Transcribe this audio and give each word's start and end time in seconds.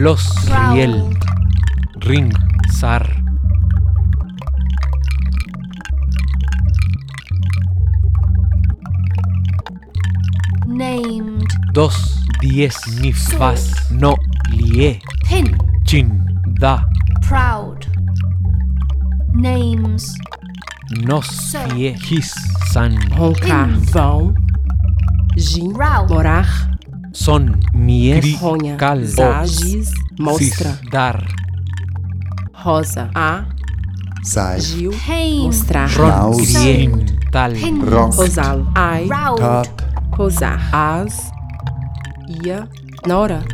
Los 0.00 0.22
Riel. 0.46 1.10
Ring. 2.02 2.32
Zar. 2.70 3.04
Named. 10.68 11.48
Dos. 11.72 12.20
Diez. 12.40 12.76
Nifas. 13.00 13.72
No. 13.90 14.14
Lie. 14.52 15.00
Pin. 15.28 15.58
Chin. 15.84 16.24
Da. 16.60 16.86
Proud. 17.26 17.88
Names. 19.34 20.14
Nos. 21.04 21.26
So. 21.26 21.58
Fie. 21.70 21.96
His. 22.08 22.32
San. 22.70 22.94
vão, 23.90 24.32
gin, 25.36 25.72
Row. 25.72 26.06
Son, 27.28 27.60
miel, 27.74 28.22
cal, 28.78 29.04
mostra, 30.18 30.80
dar. 30.90 31.26
Rosa, 32.64 33.10
a, 33.14 33.44
Sai. 34.22 34.58
Gil. 34.60 34.92
Mostrar. 35.44 35.90
Ron. 35.94 36.36
Tal. 37.30 37.52
Ron. 37.82 38.12
Rosal. 38.12 38.66
Ai. 38.74 39.06
Raud. 39.06 39.68
As. 40.72 41.30
Ia. 42.42 42.66
Nora. 43.06 43.44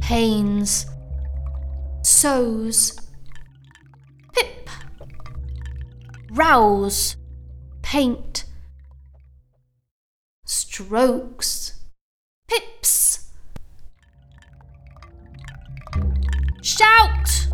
pains, 0.00 0.86
Sows. 2.02 2.96
Pip. 4.32 4.70
Rouse. 6.30 7.21
Paint. 7.92 8.46
Strokes. 10.46 11.74
Pips. 12.48 13.28
Shout. 16.62 17.48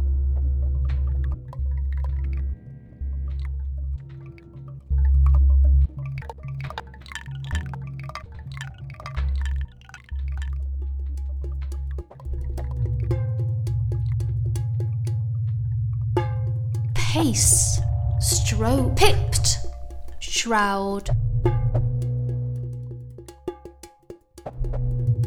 Pace. 16.94 17.80
Stroke. 18.20 18.94
Pipped. 18.94 19.27
Shroud. 20.48 21.10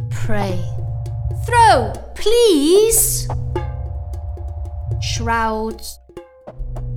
Pray. 0.10 0.60
Throw, 1.46 1.94
please. 2.16 3.28
Shrouds. 5.00 6.00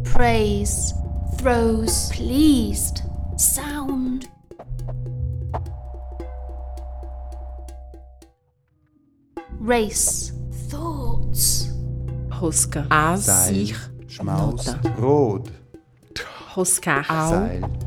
Praise. 0.05 0.95
Throws. 1.37 2.09
Pleased. 2.13 3.03
Sound. 3.37 4.31
Race. 9.59 10.33
Thoughts. 10.71 11.69
rosca, 12.41 12.87
as, 12.91 13.27
Sei. 13.27 13.53
ir, 13.53 13.77
Schmaus. 14.09 14.67
nota, 14.67 14.81
Rot. 14.99 15.51
Roscar. 16.57 17.05
Ao. 17.11 17.31
Seilt. 17.31 17.84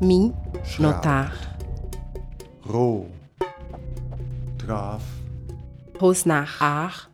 Schraubt. 0.00 0.80
Notar. 0.80 1.32
Roh. 2.66 3.06
Traf. 4.58 5.02
Rosnar. 6.00 6.48
Ar. 6.60 7.10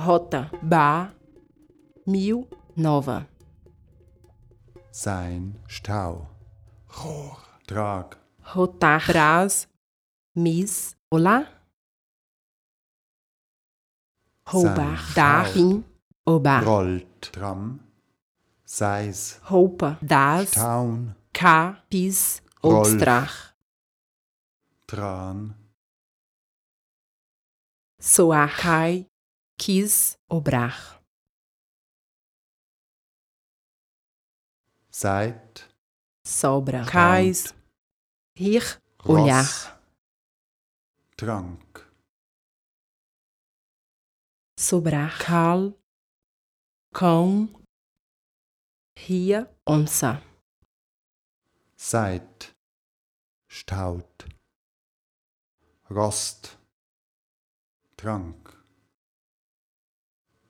Rota. 0.00 0.50
Ba. 0.62 1.12
Mil. 2.06 2.48
Nova. 2.74 3.26
Sein. 4.90 5.54
Stau. 5.68 6.26
Rohr. 6.88 7.38
Trag. 7.66 8.16
Rotar. 8.54 9.02
Brás. 9.06 9.68
Mis. 10.34 10.96
Olá. 11.10 11.46
Roubar. 14.52 14.98
Sein. 14.98 15.14
Dar. 15.14 15.46
Fim. 15.46 15.84
Obar. 16.24 16.64
Rollt. 16.64 17.32
Tram. 17.32 17.80
Seis. 18.64 19.40
Roupa. 19.48 19.98
Das. 20.02 20.50
Taun. 20.50 21.14
K, 21.36 21.42
PiS 21.88 22.40
od 22.62 22.84
Tran. 22.84 22.98
strach. 22.98 23.34
Tran. 24.86 25.54
Soachai, 28.00 29.06
Kis 29.60 30.16
obrach. 30.28 31.02
Seit. 34.90 35.68
Sobra. 36.24 36.84
Kais. 36.86 37.54
hich, 38.38 38.80
Olhar. 39.04 39.44
Trank. 41.16 41.86
sobra, 44.58 45.10
Cal. 45.18 45.74
Cão. 46.94 47.48
Ria. 48.96 49.50
Onça. 49.66 50.25
Seit. 51.88 52.52
Staut. 53.46 54.26
Rost. 55.88 56.56
Trank. 57.96 58.50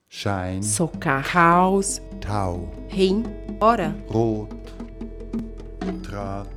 Schein. 0.09 0.63
Socar. 0.63 1.23
Caos. 1.23 2.01
Tau. 2.23 2.73
Rim. 2.91 3.27
Hora. 3.61 3.95
Rot. 4.09 4.49
Draht. 6.01 6.57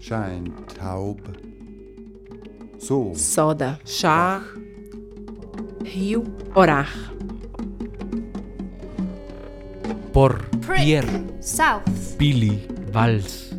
Schein. 0.00 0.54
Taub. 0.74 1.20
So. 2.78 3.12
Soda. 3.12 3.78
Chá. 3.84 4.42
Rio. 5.84 6.24
Orar. 6.54 6.88
Por. 10.12 10.38
Prick. 10.60 10.82
Pier. 10.82 11.04
South. 11.40 12.18
Billy, 12.18 12.66
Vals. 12.90 13.52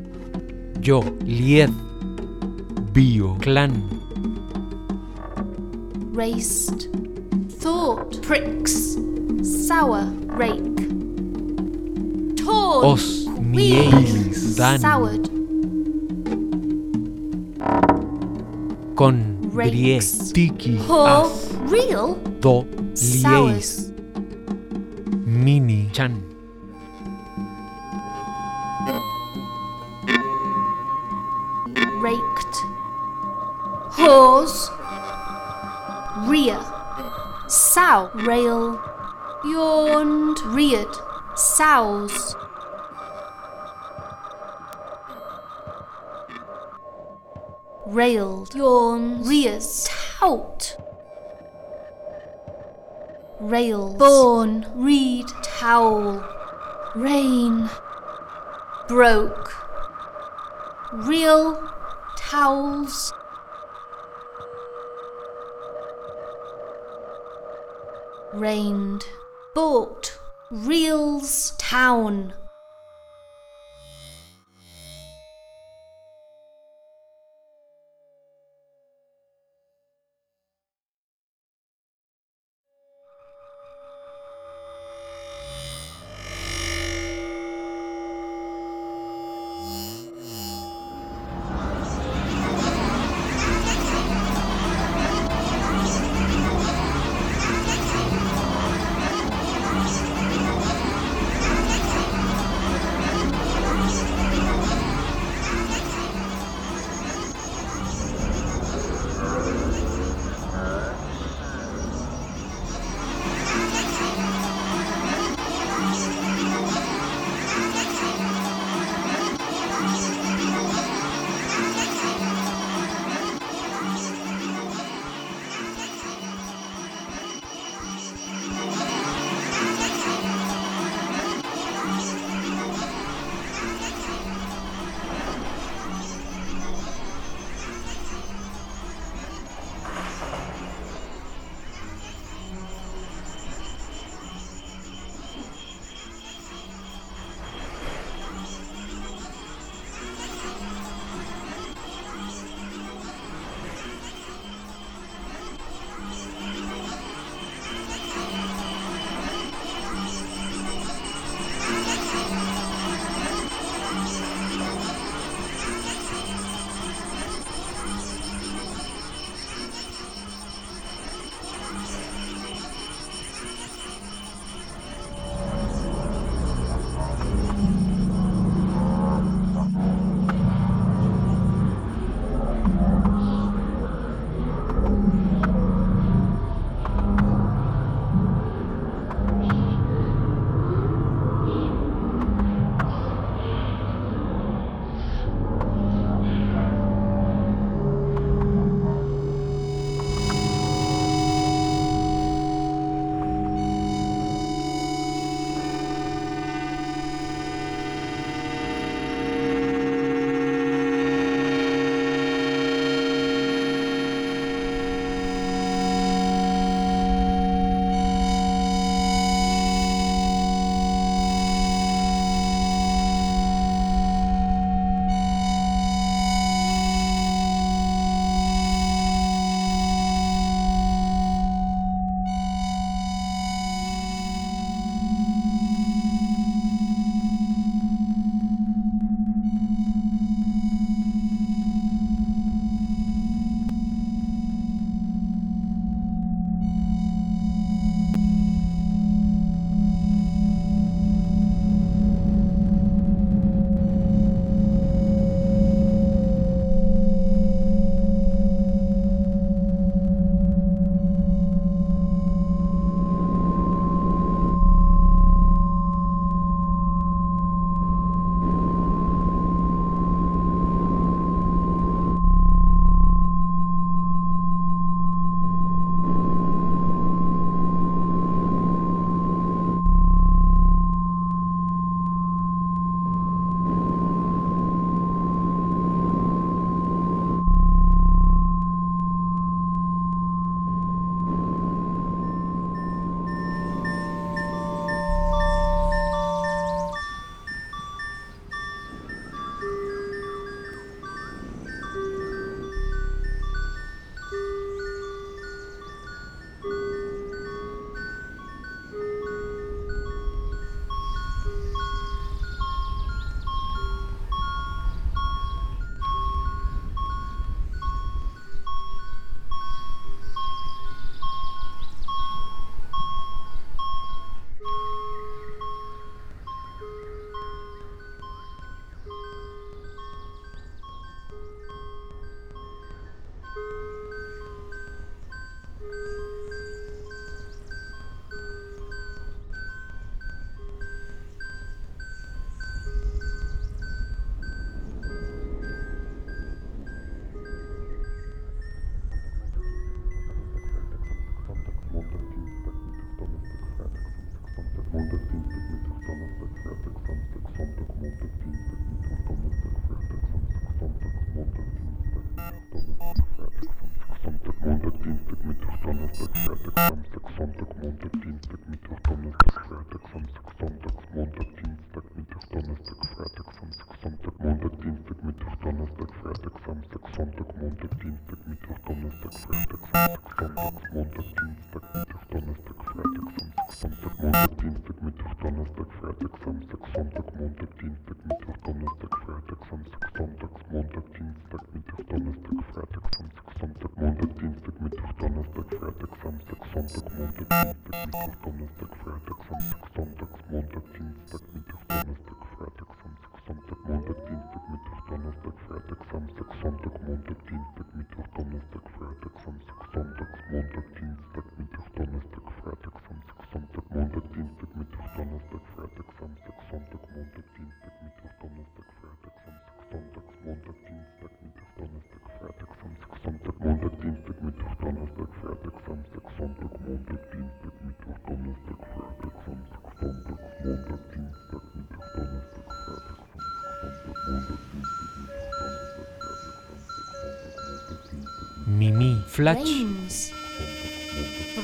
Yo. 0.82 1.00
Lied. 1.26 1.72
Bio. 2.94 3.36
Clan. 3.42 3.72
Raced. 6.12 6.90
Thought. 7.60 8.22
Pricks. 8.22 8.98
Sour. 9.44 10.12
Rake. 10.28 10.76
Torn. 12.36 12.86
Os. 12.86 13.26
Weed. 13.54 14.36
Dan. 14.58 14.80
Soured. 14.80 15.30
Con. 18.96 19.38
Rakes. 19.54 20.32
Tiki. 20.34 20.78
As. 20.90 21.54
Real. 21.72 22.16
Do. 22.42 22.66
Lieis. 22.96 23.94
Mini. 25.26 25.90
Chan. 25.94 26.31
Sows. 41.62 42.36
Railed, 47.86 48.56
yawned, 48.56 49.28
rears, 49.28 49.88
tout. 49.88 50.76
Rails, 53.40 53.96
born, 54.00 54.66
reed, 54.74 55.28
towel, 55.44 56.26
rain, 56.96 57.70
broke, 58.88 59.54
real 60.94 61.72
towels. 62.18 63.14
Rained, 68.34 69.06
bought, 69.54 70.18
reels, 70.52 71.52
town. 71.58 72.34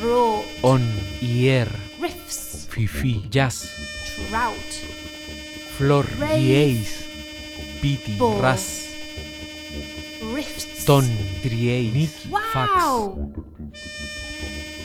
Brought. 0.01 0.45
On. 0.63 0.81
Ier. 1.21 1.67
Riffs. 2.01 2.67
Fifi. 2.69 3.21
Jazz. 3.29 3.69
Trout. 4.29 4.71
Flor. 5.77 6.05
Rave. 6.19 6.41
Dieis. 6.41 7.05
Piti. 7.81 8.17
Ras. 8.41 8.89
Rifts. 10.33 10.85
Ton. 10.85 11.05
Trieis. 11.43 11.93
Niki. 11.93 12.29
Fax. 12.53 12.71
Wow. 12.73 13.33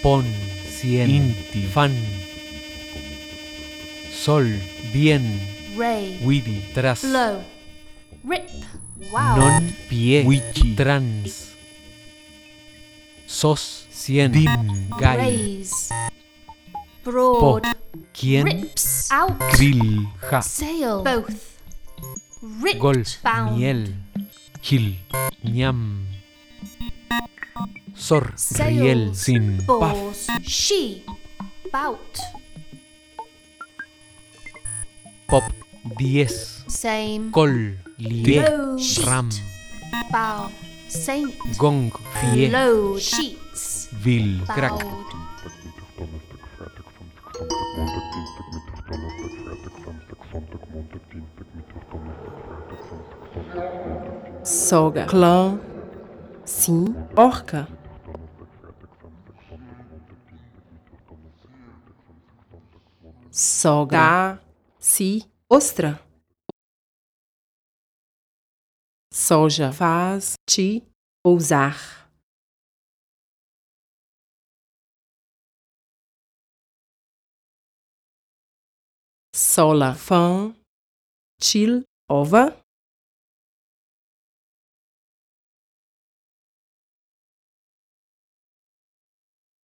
Pon. 0.03 0.25
Cien. 0.69 1.09
Inti. 1.09 1.63
Fan. 1.73 1.97
Sol. 4.13 4.49
Bien. 4.93 5.25
Ray. 5.77 6.19
Widi. 6.25 6.61
Tras. 6.75 7.05
Blow. 7.09 7.41
Rip. 8.25 8.49
Wow. 9.11 9.37
Non. 9.37 9.65
Pie. 9.89 10.25
Wichi. 10.25 10.75
Trans. 10.77 11.52
Sos. 13.43 13.89
Cien. 13.91 14.31
Dim. 14.31 14.89
Gai. 15.01 15.17
Raise. 15.17 15.91
Broad. 17.03 17.67
Quien. 18.15 18.45
Rips. 18.47 19.11
Out. 19.11 19.35
Krill. 19.51 20.07
Ja. 20.31 20.41
Sail. 20.43 21.03
Both. 21.03 21.59
Ripped. 22.63 22.79
Gol. 22.79 23.03
Bound. 23.25 23.59
Miel. 23.59 23.97
Gil. 24.63 24.95
Ñam. 25.43 26.07
Sor. 27.97 28.33
Sails. 28.37 28.79
Riel. 28.79 29.13
Sin. 29.13 29.59
Paf. 29.67 29.99
She. 30.47 31.03
Bout. 31.73 31.99
Pop. 35.27 35.43
Diez. 35.99 36.63
Same. 36.69 37.33
Col. 37.33 37.75
Lie. 37.99 38.79
Sheet. 38.79 39.05
Ram. 39.05 39.31
Bow. 40.13 40.47
Saint. 40.93 41.33
Gong. 41.57 41.91
Fie. 42.21 42.49
Load. 42.49 43.01
Sheets. 43.01 43.89
Vil. 43.93 44.45
Crack. 44.47 44.87
Sogra, 54.45 55.07
clã, 55.07 55.59
sim, 56.45 56.95
orca, 57.17 57.69
sogra, 63.31 63.99
tá, 63.99 64.39
si, 64.79 65.25
ostra, 65.49 66.01
soja, 69.13 69.71
faz, 69.73 70.35
ti, 70.49 70.83
ousar. 71.25 72.09
Sola, 79.35 79.95
fã, 79.95 80.55
til, 81.41 81.85
ova. 82.09 82.63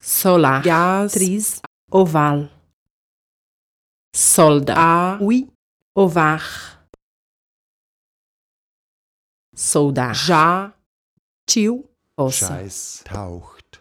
solar, 0.00 0.62
gás, 0.62 1.12
triz, 1.12 1.60
oval, 1.90 2.48
solda, 4.14 4.74
a, 4.74 5.18
ui, 5.20 5.46
ovar, 5.94 6.77
soldar, 9.58 10.14
já, 10.14 10.72
tio, 11.48 11.88
ossa, 12.16 12.46
Scheiß 12.46 13.02
taucht. 13.04 13.80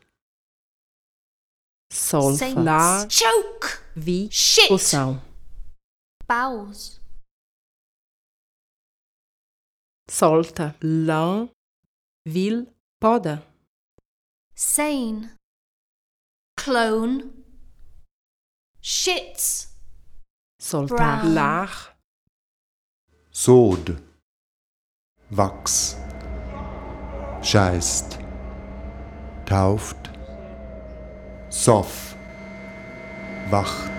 solfa, 1.92 2.60
lá, 2.60 3.08
Choke. 3.10 3.68
vi, 3.96 4.28
Shit. 4.32 4.68
poção, 4.68 5.22
Bows. 6.28 7.00
solta, 10.10 10.76
lã, 10.82 11.48
vil, 12.26 12.66
poda, 13.00 13.44
Sane. 14.56 15.36
Clone. 16.60 17.32
Shits. 18.82 19.70
soltar, 20.60 21.24
lar, 21.32 21.96
Sod. 23.32 24.07
Wachs, 25.30 25.98
Scheißt, 27.42 28.18
Tauft, 29.46 29.98
Soff, 31.50 32.16
Wacht. 33.50 33.92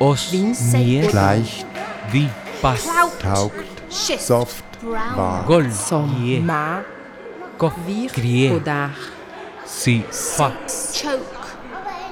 Os, 0.00 0.32
mir, 0.32 1.12
leicht, 1.12 1.66
wie, 2.10 2.28
passt, 2.60 2.88
taugt, 3.22 3.54
soft, 4.18 4.64
war, 5.14 5.44
gol, 5.44 5.70
ma, 6.42 6.80
kof, 7.56 7.74
wie, 7.86 8.08
si, 9.64 10.04
fax, 10.10 11.00
choke. 11.00 11.39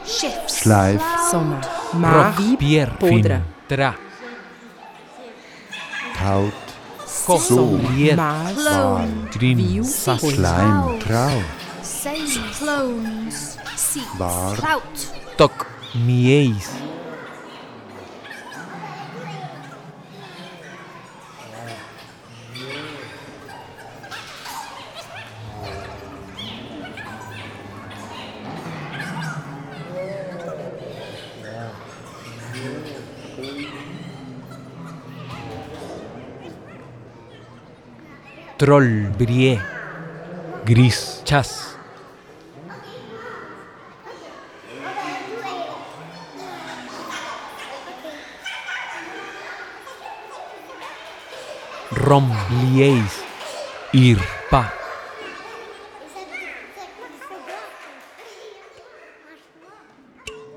Chefs. 0.08 0.62
Schleif. 0.62 1.02
Sommer. 1.30 1.60
Mar. 1.92 2.34
Bier. 2.58 2.88
Podre. 2.98 3.42
Dra. 3.68 3.94
Kaut. 6.16 6.66
Koch. 7.26 7.48
Bier. 7.92 8.16
Mal. 8.16 9.08
Grim. 9.30 9.84
Schleim. 9.84 10.98
Trau. 11.04 11.42
Clones. 12.58 13.58
War. 14.18 14.56
Kraut. 14.56 14.98
Tok. 15.36 15.66
Mies. 15.94 16.87
Troll. 38.68 39.08
Brie. 39.16 39.58
Gris. 40.66 41.22
Chas. 41.24 41.72
rom, 52.08 52.28
lieis, 52.72 53.16
ir, 53.92 54.20
pa. 54.50 54.62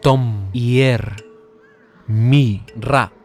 Tom, 0.01 0.51
ier, 0.53 1.15
mi, 2.07 2.63
ra. 2.75 3.20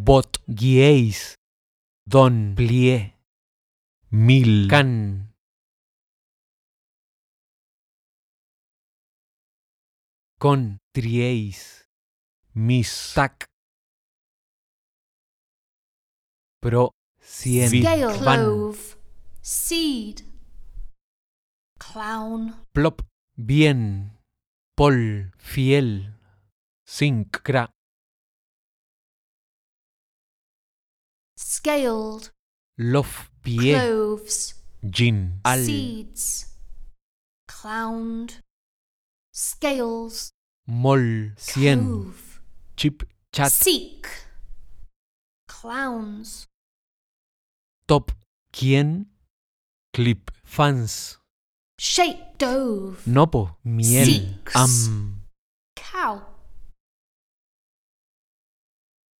Bot, 0.00 0.38
guieis, 0.46 1.34
don, 2.06 2.54
plie, 2.54 3.16
mil, 4.12 4.68
can. 4.70 5.34
Con, 10.38 10.78
trieis, 10.94 11.88
mis, 12.54 13.12
tac. 13.16 13.48
Pro, 16.62 16.92
cien, 17.18 17.68
Scale. 17.68 18.14
Clove. 18.18 18.96
Seed. 19.42 20.22
Clown. 21.80 22.54
plop, 22.72 23.02
bien, 23.34 24.16
pol, 24.76 25.32
fiel, 25.38 26.14
cinc, 26.86 27.42
cra, 27.42 27.68
Scaled. 31.52 32.30
lof, 32.78 33.30
pie, 33.42 33.72
Cloves. 33.72 34.52
gin, 34.84 35.40
al, 35.46 35.64
Seeds. 35.64 36.44
Clowned. 37.48 38.42
Scales. 39.32 40.30
mol, 40.66 41.32
cien, 41.38 42.12
chip, 42.76 43.02
chat, 43.32 43.50
Seek. 43.50 44.06
Clowns. 45.48 46.46
top, 47.86 48.12
quien, 48.52 49.06
clip, 49.94 50.30
fans, 50.44 51.16
Shape 51.80 52.36
dove. 52.36 53.00
nopo, 53.06 53.56
miel, 53.64 54.04
Six. 54.04 54.54
am, 54.54 55.22
Cow. 55.74 56.27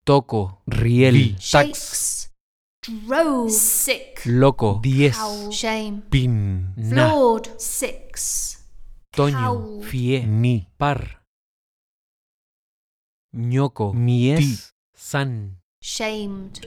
Toco, 0.08 0.62
riel, 0.64 1.36
tax, 1.36 1.44
Shakes. 1.44 2.32
Drove. 2.80 3.50
Sick. 3.50 4.22
loco, 4.24 4.80
diez, 4.82 5.14
Cowl. 5.14 5.52
Shame. 5.52 6.00
pin, 6.08 6.72
na, 6.76 7.10
Flawed. 7.10 7.48
Six. 7.58 8.64
toño, 9.14 9.36
Cowl. 9.36 9.82
fie, 9.84 10.24
ni, 10.26 10.66
par, 10.78 11.22
ñoco, 13.34 13.92
mies, 13.92 14.72
san, 14.94 15.58
Shamed. 15.82 16.66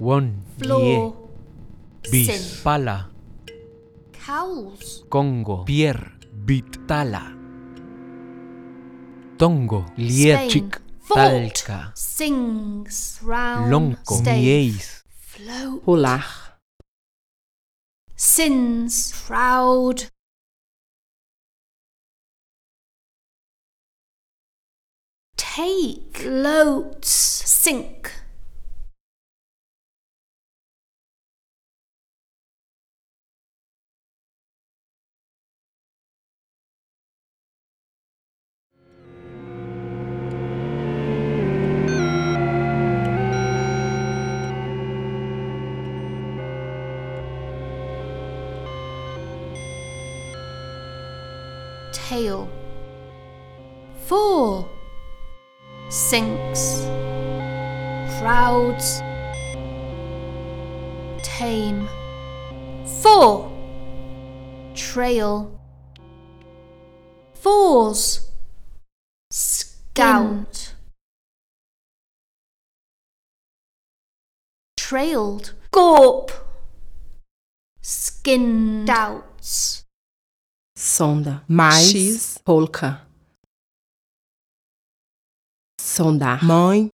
won, 0.00 0.42
die, 0.58 0.64
Floor. 0.64 1.14
bis, 2.10 2.26
Sin. 2.26 2.62
pala, 2.64 3.12
Cowls. 4.26 5.04
Congo, 5.08 5.64
Pier, 5.64 6.18
Bit, 6.32 6.84
Tala, 6.88 7.32
Tongo, 9.38 9.86
Lier, 9.96 10.34
Spain. 10.38 10.50
Chic, 10.50 10.82
Fort. 11.06 11.18
Talca, 11.18 11.92
Sings. 11.94 13.20
Round. 13.22 13.72
Lonco, 13.72 14.16
Stave. 14.16 14.74
Mieis, 14.74 15.04
Float. 15.20 15.84
pular, 15.84 16.24
Sins. 18.16 19.12
Proud. 19.24 20.10
Take. 25.36 26.16
Floats. 26.18 27.08
Sink. 27.08 28.10
Trailed. 74.88 75.54
Gorp. 75.72 76.30
Skin. 77.82 78.84
Doubts. 78.84 79.84
sonda, 80.78 81.42
mais, 81.48 81.90
X, 81.92 82.38
polka. 82.44 83.04
Sondar, 85.80 86.44
mãe, 86.44 86.88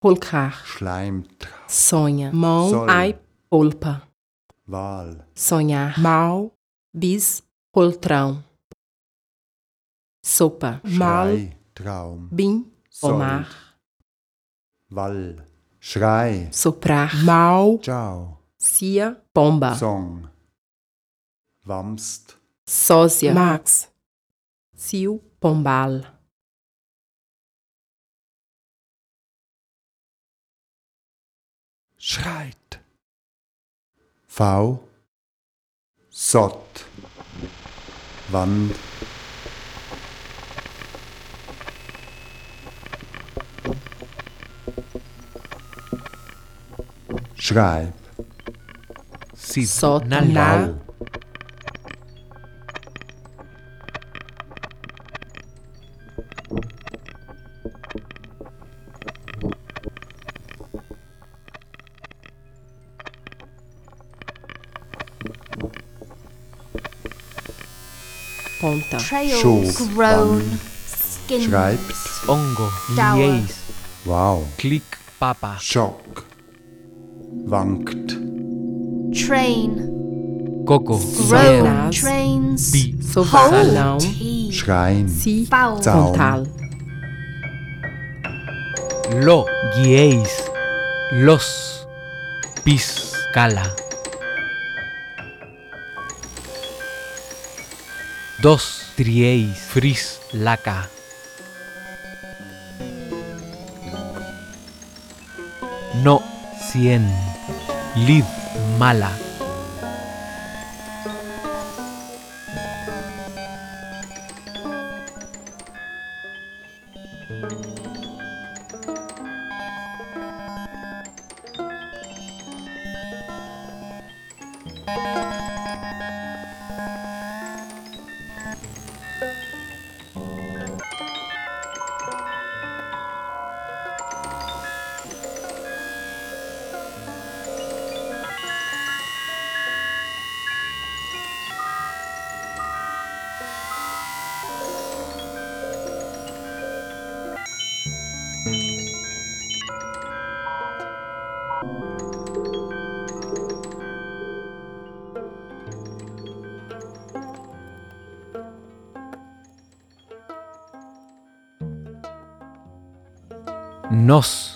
polcar, 0.00 0.64
Schleimtraum, 0.66 1.68
sonha, 1.68 2.30
mão, 2.32 2.70
Sol. 2.70 2.88
ai, 2.90 3.18
polpa, 3.48 4.06
Wahl, 4.68 5.26
sonhar, 5.34 5.98
mal, 5.98 6.52
bis, 6.94 7.42
poltrão, 7.72 8.44
sopa, 10.24 10.80
mal, 10.84 11.28
Traum, 11.74 12.28
bim, 12.30 12.70
Sold. 12.90 13.14
omar, 13.14 13.78
Wall, 14.90 15.36
Schrei, 15.84 16.48
soprar, 16.52 17.12
mal, 17.24 17.76
Ciao, 17.82 18.38
cia, 18.56 19.20
pomba, 19.34 19.74
Song, 19.74 20.30
Wamst, 21.66 22.38
sósia, 22.64 23.34
max, 23.34 23.90
cio, 24.76 25.18
pombal, 25.40 26.06
Schreit. 31.98 32.80
V, 34.28 34.78
Sott, 36.10 36.86
Wand, 38.30 38.72
Schreib, 47.52 47.92
Sid, 49.34 49.68
Sot, 49.68 50.06
Nal, 50.06 50.24
na, 50.24 50.56
Bau, 50.56 50.74
ponta, 68.60 68.96
Trails. 68.98 69.40
Schob, 69.40 69.94
Grown. 69.94 70.40
Wann, 70.40 70.60
Skins. 70.86 71.44
Schreibt, 71.44 71.80
Ongo, 72.28 72.70
Dauer. 72.96 73.16
Lieis, 73.16 73.54
Wow, 74.04 74.46
Klick, 74.58 74.82
Papa, 75.20 75.58
Schock, 75.60 76.00
wankt. 77.52 78.18
Train. 79.12 80.64
Coco. 80.64 80.98
Trains. 81.28 82.72
Schrein. 84.50 85.08
Zaun. 85.82 86.48
Lo. 89.20 89.46
Los. 91.10 91.86
Piscala. 92.64 93.74
Dos 98.40 98.92
triéis 98.96 99.58
fris 99.58 100.20
laca. 100.32 100.88
No 106.02 106.22
cien. 106.70 107.31
Lid, 107.94 108.24
Mala. 108.78 109.31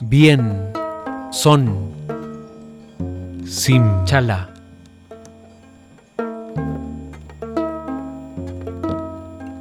Bien, 0.08 0.72
son, 1.30 1.92
sim, 3.44 3.82
chala. 4.04 4.48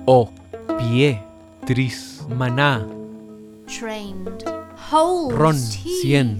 O, 0.05 0.29
pie, 0.77 1.19
tris, 1.65 2.21
maná, 2.29 2.85
trained. 3.67 4.45
Ron, 4.91 5.57
cien. 5.57 6.39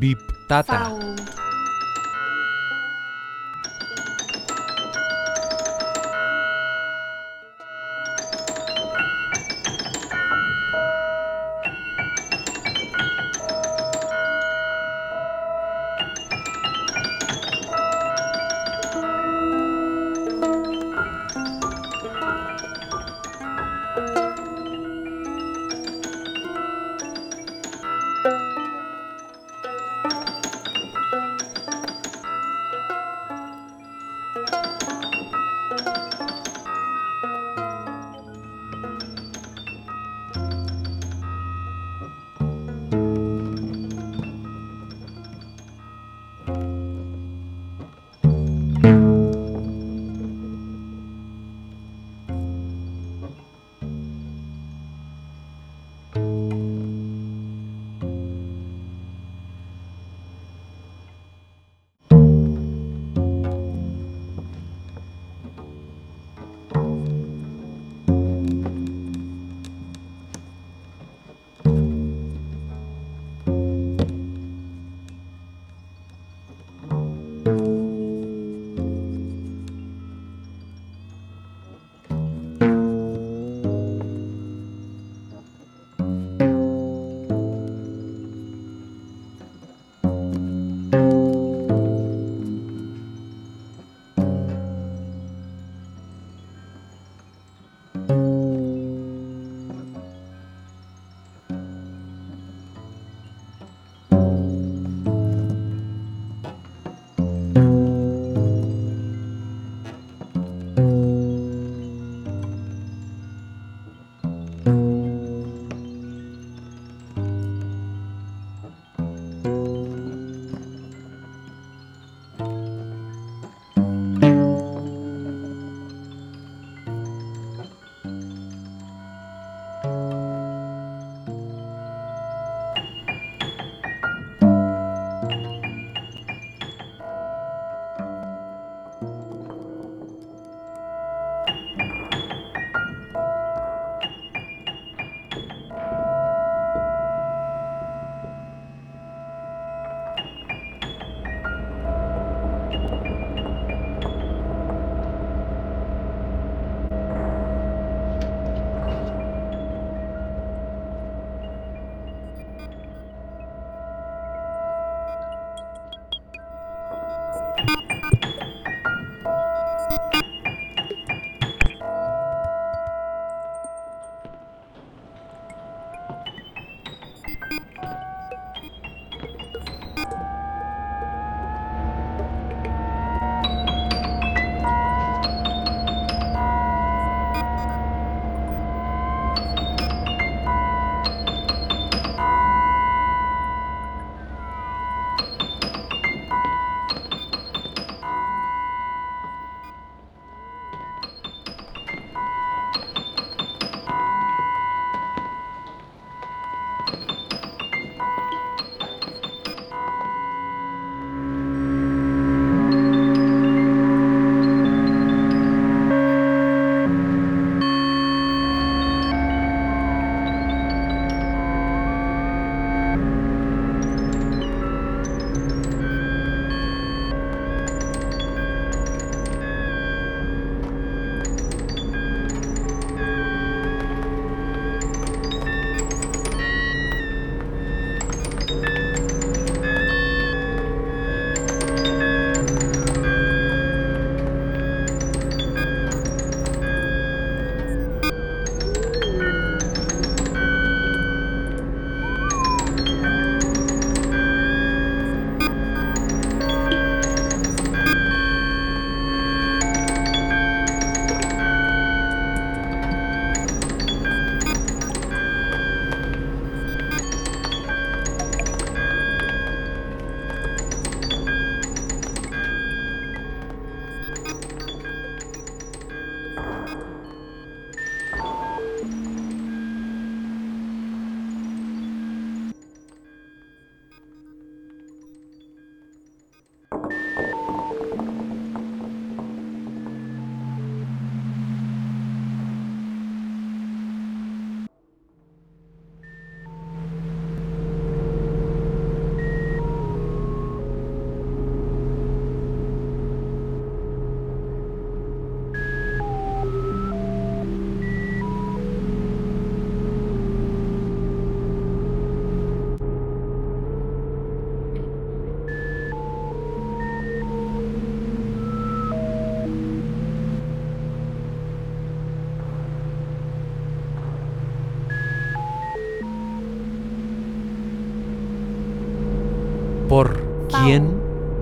bip, 0.00 0.18
tata. 0.48 1.05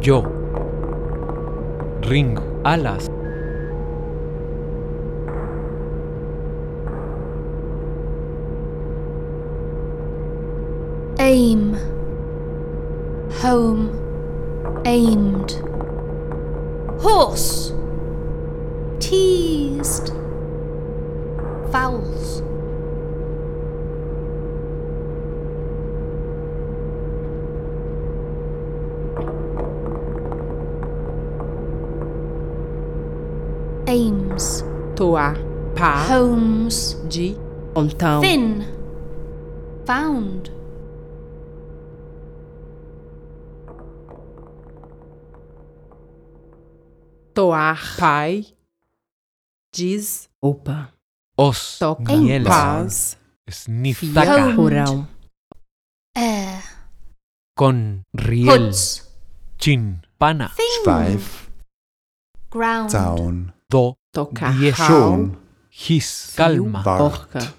Yo. 0.05 0.23
Ring. 2.03 2.39
Alas. 2.63 3.14
De. 37.75 37.81
Então. 37.81 38.21
Thin. 38.21 38.63
Found. 39.87 40.53
Toar. 47.35 47.97
Pai. 47.99 48.47
Diz. 49.75 50.29
Opa. 50.41 50.93
Os. 51.37 51.79
Toca. 51.79 52.17
Miel. 52.17 52.45
Paz. 52.45 53.19
Sniff. 53.49 54.01
Fia. 54.01 54.15
Taca. 54.15 54.55
Porão. 54.55 55.09
Air. 56.15 56.59
Eh. 56.59 56.63
Con. 57.57 58.03
Riel. 58.15 58.67
Hoods. 58.67 59.11
Chin. 59.59 60.01
Pana. 60.19 60.49
Thing. 60.57 60.85
Schweif, 60.85 61.51
Ground. 62.51 62.91
Zaun, 62.91 63.53
Do. 63.69 63.97
Tocar. 64.13 64.53
Diez. 64.53 64.77
Pau. 64.77 64.87
schon, 64.87 65.37
His. 65.71 66.31
Fio. 66.31 66.37
Calma. 66.37 66.83
Wart, 66.85 66.99
Porca. 66.99 67.55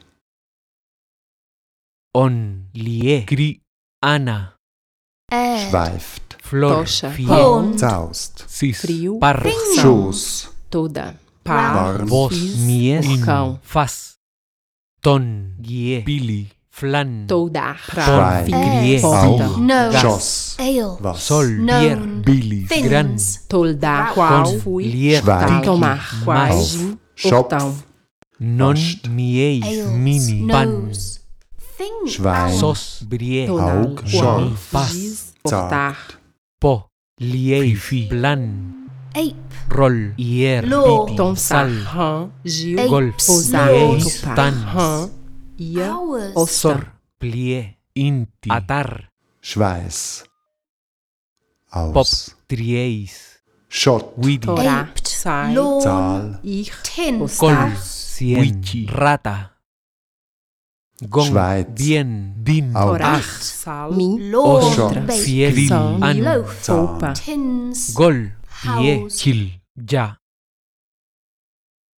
On. 2.16 2.70
Lie. 2.74 3.26
Gri. 3.28 3.60
Ana. 4.02 4.56
Ä. 5.34 5.68
Schweift. 5.68 6.38
Flor. 6.44 6.72
Tosche. 6.72 7.12
Hund. 7.28 7.78
Zaust. 7.78 8.46
Sis. 8.48 8.80
Frio. 8.82 9.20
Par. 9.20 9.44
Toda. 10.70 11.14
Par. 11.44 12.06
Vos. 12.06 12.32
Mies. 12.66 13.20
Cão. 13.26 13.60
Ton. 15.02 15.56
Gie. 15.60 16.04
Billy. 16.06 16.48
Flan. 16.70 17.26
Toda. 17.28 17.76
Pra. 17.86 18.44
Grie. 18.46 19.02
Ponta. 19.02 19.48
No. 19.60 19.92
Jos. 19.92 20.56
Ale. 20.58 20.98
Was. 21.02 21.20
Sol. 21.20 21.48
No. 21.68 21.80
Bier. 21.80 22.00
Billy. 22.24 22.66
Gran. 22.88 23.18
Tolda. 23.50 24.14
Qual. 24.14 24.60
Fui. 24.62 24.86
Lier. 24.86 25.22
Tomar. 25.66 26.24
Quais. 26.24 26.78
Schopf. 27.16 27.84
Non. 28.40 28.76
Miei. 29.10 29.60
Mini. 29.92 30.48
Pan. 30.48 30.92
Nose. 32.06 32.16
Thing. 32.16 32.24
Schwein. 32.24 32.52
Owl. 32.52 32.60
Sos. 32.60 33.04
Brie. 33.08 33.46
Toldar. 33.48 33.78
Aug, 33.82 33.96
Qual. 33.96 34.10
Schorf, 34.10 34.72
Pas. 34.72 34.92
Giz. 34.92 35.34
Portar. 35.42 35.70
zart, 35.70 36.20
Po. 36.60 36.90
Liei. 37.20 37.76
Plan. 38.10 38.90
Ape. 39.16 39.36
Roll. 39.70 40.14
Ier. 40.18 40.68
Law. 40.68 41.06
Piti. 41.06 41.16
Tonsar. 41.18 41.70
Sal. 41.70 41.84
Rã. 41.96 42.30
Gil. 42.44 42.80
Apes. 42.80 42.90
Golf. 42.90 43.16
Posar. 43.26 43.70
Lieis. 43.72 44.22
Topar. 44.22 44.36
Tan. 44.36 44.54
Rã. 44.64 45.10
Ia. 45.58 45.92
Hours. 45.94 46.32
Ossa. 46.36 46.54
Sor. 46.70 46.92
Plie. 47.18 47.78
Inti. 47.96 48.50
Atar. 48.50 49.10
Schweiß, 49.42 50.26
Pop. 51.72 51.96
aus, 51.98 52.36
Trieis. 52.48 53.40
Schott, 53.70 54.14
Widi. 54.18 54.48
Torá. 54.48 54.82
Aped. 54.82 55.08
Sai. 55.08 55.54
Lawn. 55.54 55.82
Zahl, 55.82 56.40
Ir. 56.44 56.72
Tin. 56.84 57.20
Col. 57.20 57.28
Postar. 57.28 57.78
Cien. 57.78 58.42
Wichi. 58.42 58.86
Rata. 58.90 59.55
Gong 61.02 61.28
Schweiz. 61.28 61.66
Bien. 61.76 62.34
Din. 62.38 62.72
Ach. 62.74 63.92
Min. 63.92 64.34
Osho. 64.34 64.90
Fiel. 65.10 65.72
An. 66.02 66.24
Opa. 66.70 67.14
Gol. 67.94 68.32
Pie. 68.64 69.08
Kil. 69.10 69.62
Ya. 69.76 70.18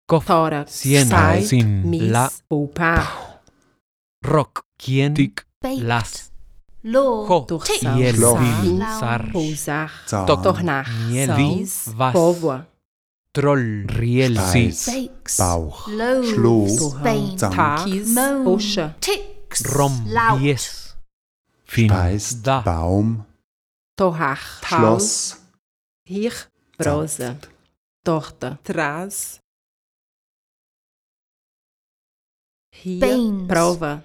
Kof. 0.09 0.31
Sien. 0.67 1.09
Sin. 1.43 2.11
La. 2.11 2.31
Opa. 2.49 3.05
Rock. 4.25 4.65
Quien. 4.79 5.15
Tik. 5.15 5.47
Las. 5.83 6.31
Lo. 6.83 7.27
Jo. 7.27 7.61
Fiel. 7.61 8.17
Sar. 8.99 9.31
Posar. 9.33 9.91
Tohnach. 10.09 10.89
Miel. 11.09 11.67
Vas. 11.97 12.13
Povoa. 12.13 12.76
Troll, 13.37 13.85
Riel, 13.99 14.35
Speis, 14.35 15.37
Bauch, 15.37 15.89
Low, 15.89 16.23
Schloß, 16.23 16.97
Tag, 17.37 17.85
Busche, 18.45 18.95
Ticks, 18.99 19.77
Rom, 19.77 20.07
Yes, 20.41 20.97
Fin, 21.65 21.91
Speis, 21.91 22.43
da. 22.43 22.63
Baum, 22.63 23.27
Tohach, 23.95 24.65
Schloss, 24.65 25.37
Hirch, 26.09 26.49
Brose, 26.79 27.37
Tochter, 28.03 28.59
Tras, 28.65 29.39
Hier, 32.73 33.47
Prova, 33.47 34.03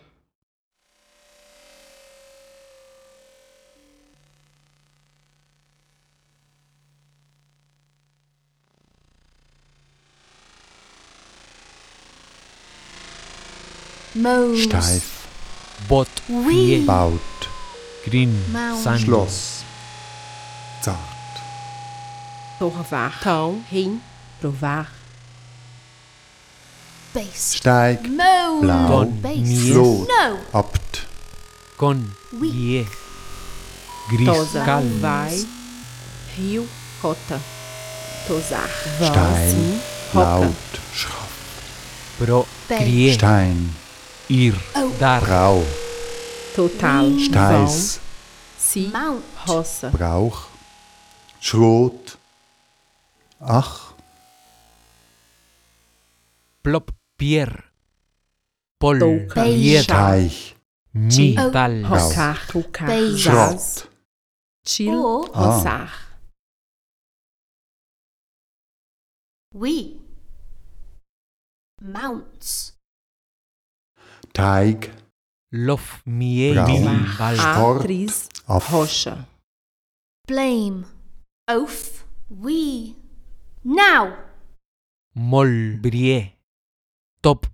Moos. 14.13 14.63
Steif. 14.63 15.27
Bot. 15.87 16.09
Wien. 16.27 16.85
Baut. 16.85 17.49
Grin. 18.05 18.35
Sand. 18.83 18.99
Schloss. 18.99 19.63
Zart. 20.81 20.97
Torvar. 22.59 23.13
Tau. 23.23 23.55
Hin. 23.69 24.01
Rovar. 24.43 24.87
Base. 27.13 27.57
Steig. 27.57 28.07
Moos. 28.09 28.61
Blau. 28.61 29.05
Base. 29.05 29.71
Flot. 29.71 30.07
No. 30.07 30.37
Opt. 30.59 31.07
Con. 31.77 32.15
Wie. 32.31 32.85
Gris. 34.09 34.27
Tosa. 34.27 34.65
Calvai. 34.65 35.45
Rio. 36.37 36.67
Rota. 37.01 37.39
Tosar. 38.27 38.69
Stein. 39.01 39.81
Laut. 40.13 40.79
Schroff. 40.93 41.31
Bro. 42.19 42.45
Stein 42.67 43.80
ir, 44.31 44.55
oh. 44.75 44.91
dar. 44.99 45.21
Brau. 45.21 45.63
Total. 46.55 47.19
Steiß. 47.19 47.99
Sie. 48.57 48.91
Hosse. 49.47 49.89
Brauch. 49.91 50.47
Schrot. 51.39 52.17
Ach. 53.39 53.93
Plop. 56.63 56.91
Bier. 57.17 57.63
Pol. 58.79 59.27
Teich. 59.85 60.55
Mital. 60.93 61.83
Oh. 61.85 61.89
Hossach. 61.89 62.49
Schrott. 63.17 63.89
Chill. 64.63 64.95
Oh. 64.95 65.27
Hossach. 65.33 66.11
We. 69.53 69.99
Mounts. 71.81 72.70
Teig, 74.33 74.89
Lof. 75.53 76.01
Mie. 76.05 76.53
Brau. 76.53 76.65
Vin. 76.65 77.05
Val. 77.17 77.35
Sport. 77.35 77.81
Atriz. 77.81 78.29
Auf, 78.47 78.71
Rocha. 78.71 79.27
Blame. 80.25 80.85
Oaf. 81.49 82.05
We. 82.29 82.95
Now. 83.65 84.15
Mol. 85.13 85.77
Brie. 85.81 86.37
Top. 87.21 87.47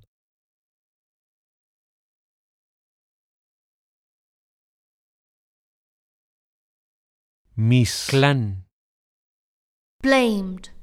Mis. 7.55 8.07
Clan. 8.07 8.63
Blamed. 10.03 10.76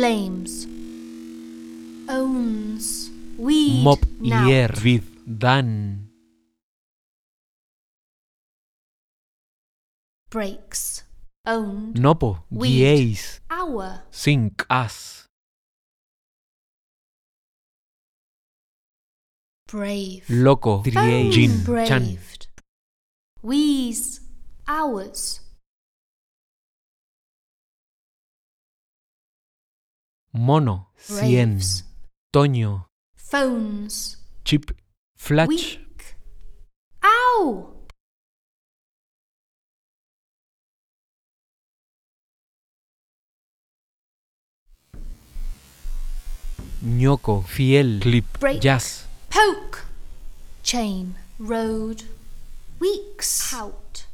Blames. 0.00 0.64
Owns. 2.08 3.10
Weed. 3.36 3.84
Mop 3.84 4.00
Now. 4.18 4.48
ier 4.48 4.72
vid 4.72 5.04
dan. 5.26 6.08
Breaks. 10.30 11.04
Owned. 11.44 12.00
Nopo 12.00 12.46
gieis. 12.50 13.42
Hour. 13.50 14.04
Sink 14.10 14.64
as. 14.70 15.28
Brave. 19.68 20.24
Loco 20.30 20.80
triei. 20.80 21.28
Jin. 21.28 21.60
Chan. 21.60 22.04
braved. 22.04 22.48
Wheeze. 23.42 24.22
Mono. 30.32 30.92
Cien. 30.96 31.58
Toño. 32.32 32.86
Phones. 33.16 34.18
Chip. 34.44 34.70
Flash. 35.16 35.78
Ñoco. 46.82 47.42
Fiel. 47.42 48.00
Clip. 48.00 48.24
Break. 48.38 48.60
Jazz. 48.62 49.06
Poke. 49.28 49.84
Chain. 50.62 51.14
Road. 51.38 52.04
Weeks. 52.80 53.50
Pout. 53.50 54.06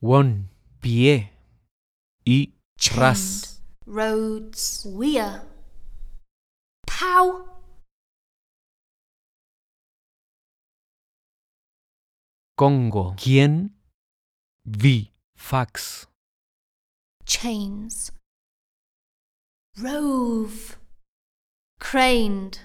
Won. 0.00 0.48
Pie. 0.80 1.30
Y. 2.24 2.52
Ras. 2.90 3.60
Roads. 3.86 4.84
Weir. 4.86 5.42
Pow. 6.86 7.48
Congo. 12.56 13.14
¿Quién? 13.16 13.70
Vi. 14.64 15.12
Fax. 15.36 16.06
Chains. 17.24 18.12
Rove. 19.78 20.76
Craned. 21.78 22.58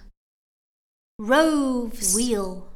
Roves. 1.19 2.15
Wheel. 2.15 2.67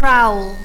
Prowl. 0.00 0.56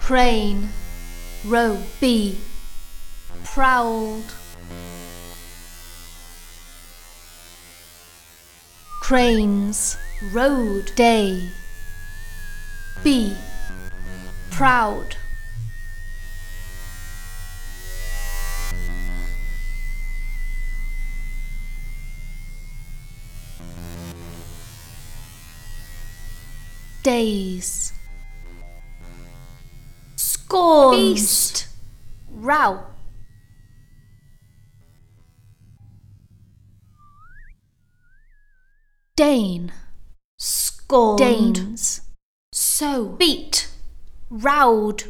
Crane. 0.00 0.68
Row. 1.46 1.78
B. 2.00 2.40
Prowled. 3.44 4.24
Cranes. 9.00 9.96
Road. 10.32 10.90
Day. 10.96 11.48
B. 13.04 13.36
Proud. 14.50 15.14
Days. 27.02 27.92
Scorned. 30.16 30.96
Beast. 31.14 31.68
Row. 32.30 32.84
Dane. 39.16 39.72
Scorned. 40.38 41.18
Danes. 41.18 42.02
So. 42.52 43.08
Beat. 43.18 43.68
Rowed. 44.28 45.04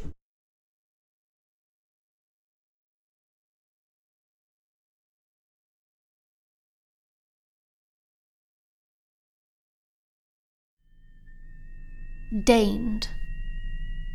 Daned. 12.33 13.09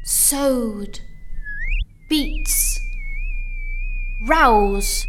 Sowed. 0.05 1.01
Beats. 2.07 2.80
Rouse. 4.26 5.05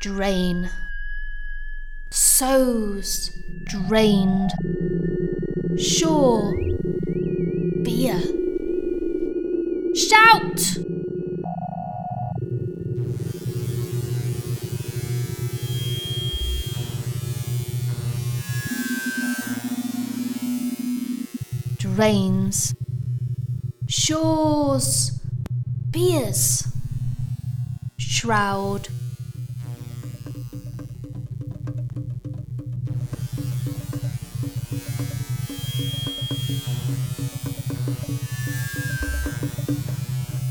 Drain. 0.00 0.68
Sows. 2.10 3.30
Drained. 3.66 4.50
Shore. 5.78 6.52
Beer. 7.84 8.20
Shout! 9.94 10.78
Drains. 21.96 22.74
Shores. 23.88 25.18
Beers. 25.90 26.68
Shroud. 27.96 28.88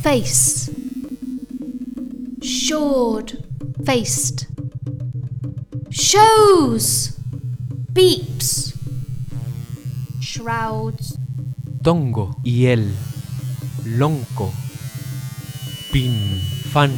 Face. 0.01 0.71
Shored. 2.41 3.43
Faced. 3.85 4.47
Shows. 5.91 7.19
Beeps. 7.93 8.75
Shrouds. 10.19 11.19
Tongo. 11.85 12.35
Y 12.43 12.65
el. 12.65 12.91
Lonco. 13.85 14.51
Pin. 15.91 16.11
Fan. 16.71 16.91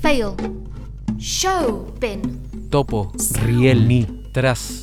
Fail. 0.00 0.34
Show. 1.18 1.86
Bin. 2.00 2.20
Topo. 2.68 3.12
Riel. 3.44 3.86
Ni. 3.86 4.04
Tras. 4.32 4.77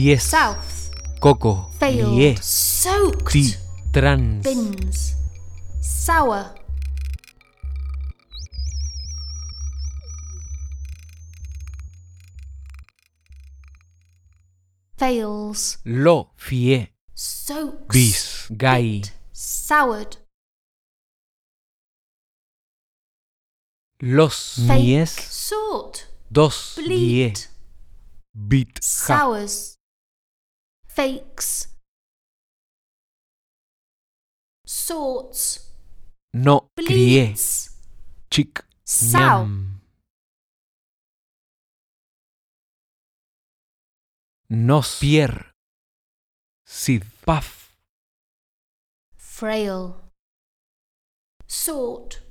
Diez. 0.00 0.22
south, 0.22 0.90
Coco. 1.20 1.68
failed, 1.78 2.16
Lie. 2.16 2.34
soaked, 2.40 3.32
Ti. 3.32 3.54
Trans. 3.92 4.42
bins, 4.42 5.14
sour, 5.82 6.54
fails, 14.96 15.78
Lo. 15.84 16.30
Fie. 16.36 16.88
soaks, 17.14 17.92
Bis. 17.94 18.48
Gai. 18.56 19.02
soured, 19.32 20.16
Los. 24.02 24.56
fake, 24.66 24.80
Mies. 24.82 25.10
sort, 25.10 26.06
Dos. 26.32 26.76
Bleed, 26.76 27.48
Bit. 28.32 28.78
Sours, 28.82 29.76
fakes, 30.94 31.68
sorts, 34.66 35.70
No. 36.32 36.68
Bleeds, 36.76 37.70
Chic. 38.30 38.62
sow, 38.84 39.46
Nos. 44.50 44.98
Pier. 45.00 45.52
Sid. 46.66 47.04
Paf. 47.24 47.72
frail, 49.16 49.96
sort, 51.46 52.22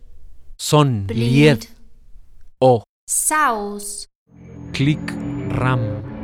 Son. 0.57 1.07
Lied. 1.07 1.07
bleed, 1.07 1.67
O. 2.61 2.83
sows, 3.07 4.07
click, 4.73 4.99
Ram. 5.59 6.18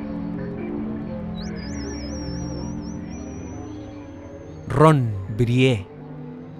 Ron. 4.67 5.13
Brie. 5.37 5.85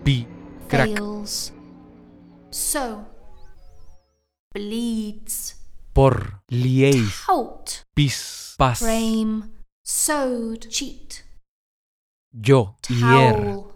Pi. 0.04 0.28
Crack. 0.68 0.90
fails, 0.90 1.54
so, 2.52 3.06
bleeds, 4.54 5.56
Por. 5.94 6.42
Lieis. 6.50 7.24
out, 7.30 7.86
Pis. 7.96 8.56
Pas. 8.58 8.80
frame, 8.80 9.52
sewed, 9.84 10.70
cheat, 10.70 11.24
Yo. 12.32 12.76
Hier. 12.88 13.75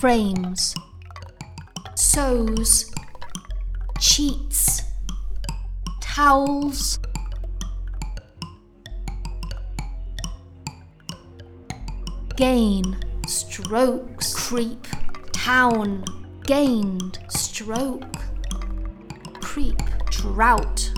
Frames, 0.00 0.74
sews, 1.94 2.90
cheats, 3.98 4.80
towels, 6.00 6.98
gain, 12.34 12.98
strokes, 13.26 14.34
creep, 14.34 14.86
town, 15.32 16.02
gained, 16.46 17.18
stroke, 17.28 18.16
creep, 19.42 19.82
drought. 20.08 20.90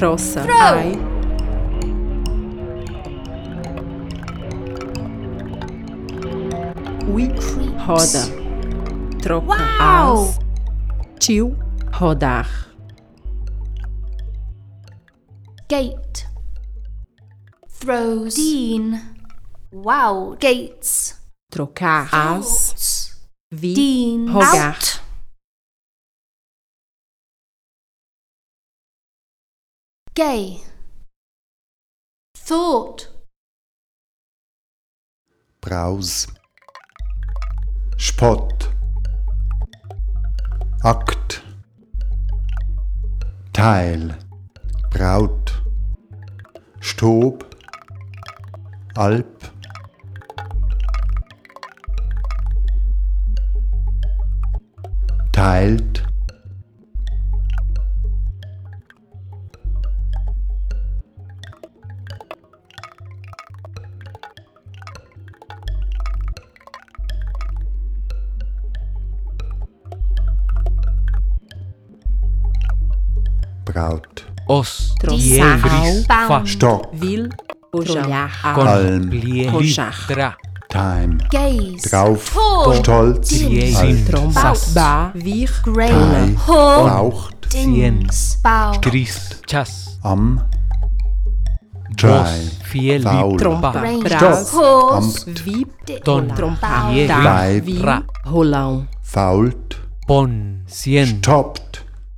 Troça. 0.00 0.40
Throw. 0.44 0.56
Ai. 0.56 0.92
Ui. 7.06 7.28
Roda. 7.84 8.24
Troca. 9.20 9.46
Uau. 9.78 10.24
As. 10.24 10.38
Tio. 11.18 11.54
Rodar. 11.92 12.48
Gate. 15.68 16.26
Throws. 17.68 18.36
Dean. 18.36 18.98
Wow. 19.70 20.34
Gates. 20.40 21.20
Trocar. 21.52 22.08
As. 22.10 23.20
Vi. 23.52 23.74
Dean. 23.74 24.32
Rogar. 24.32 24.76
Out. 24.78 24.99
Gay. 30.20 30.60
Thought. 32.36 33.08
Braus. 35.62 36.26
Spott. 37.96 38.68
Akt. 40.84 41.40
Teil. 43.54 44.14
Braut. 44.90 45.54
Stob. 46.82 47.42
Alp. 48.98 49.44
Teilt. 55.32 55.89
os, 74.50 74.92
liebres, 75.04 76.06
fa, 76.06 76.42
stock, 76.44 76.88
will, 77.00 77.28
bojar, 77.72 78.32
alm, 78.42 79.08
litra, 79.08 80.36
time, 80.68 81.18
gaze, 81.30 81.88
drauf, 81.88 82.32
Tor, 82.34 82.74
stolz, 82.74 83.30
trombas, 84.08 84.72
ba, 84.74 85.12
wir, 85.14 85.48
grain, 85.62 86.34
ho, 86.48 86.82
Braucht, 86.82 87.46
dings, 87.52 88.40
bau, 88.42 88.74
strist, 88.74 89.38
chas, 89.46 89.96
am, 90.02 90.42
Dry, 91.94 92.50
fiel, 92.64 93.06
trompa, 93.38 93.70
bras, 94.02 94.50
hos, 94.52 95.26
vip, 95.44 95.70
ton, 96.02 96.26
trompa, 96.34 96.90
da, 97.06 97.46
vi, 97.62 97.78
holão, 98.26 98.88
fault, 99.00 99.78
Bon, 100.08 100.58
sien, 100.66 101.06
stoppt, 101.20 101.69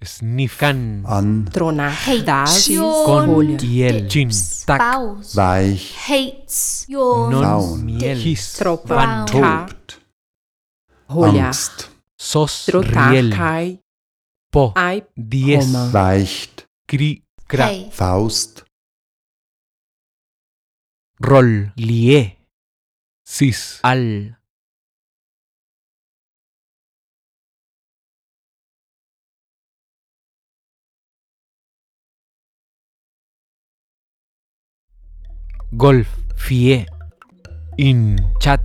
Sniff. 0.05 0.63
An. 0.63 1.49
Trona. 1.53 1.91
Heidation. 1.91 3.05
Con. 3.07 3.57
Diel. 3.57 4.09
Gin. 4.09 4.31
Tak. 4.67 4.79
Baus. 4.79 5.35
Weich. 5.37 5.95
Hates. 6.09 6.87
Jon. 6.89 7.31
Laun. 7.31 7.85
Miel. 7.85 8.19
His. 8.19 8.59
Tropan. 8.59 9.27
Tobt. 9.27 10.01
Holia. 11.09 11.47
Angst. 11.47 11.91
Sos. 12.17 12.69
Riel. 12.69 13.31
Kai. 13.31 13.79
Po. 14.51 14.73
Ei. 14.77 15.03
Dies. 15.15 15.73
Weicht. 15.93 16.67
Kri. 16.87 17.23
Kra. 17.49 17.69
Faust. 17.91 18.65
Roll. 21.21 21.73
Lie. 21.77 22.37
Sis. 23.25 23.79
Al. 23.83 24.37
Golf. 35.75 36.07
Fie. 36.37 36.85
In. 37.79 38.21
Chat. 38.41 38.61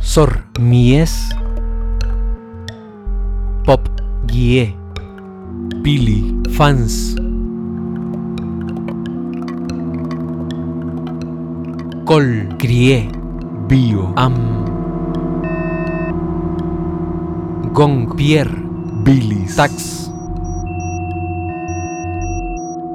Sor. 0.00 0.44
Mies. 0.60 1.32
Pop. 3.64 3.88
Gie. 4.26 4.76
Billy. 5.80 6.36
Fans. 6.52 7.16
Col. 12.04 12.44
Crié. 12.60 13.08
Bio. 13.68 14.12
Am. 14.16 14.67
Gong. 17.72 18.16
Pierre. 18.16 18.50
Bilis. 19.04 19.56
Tax. 19.56 20.10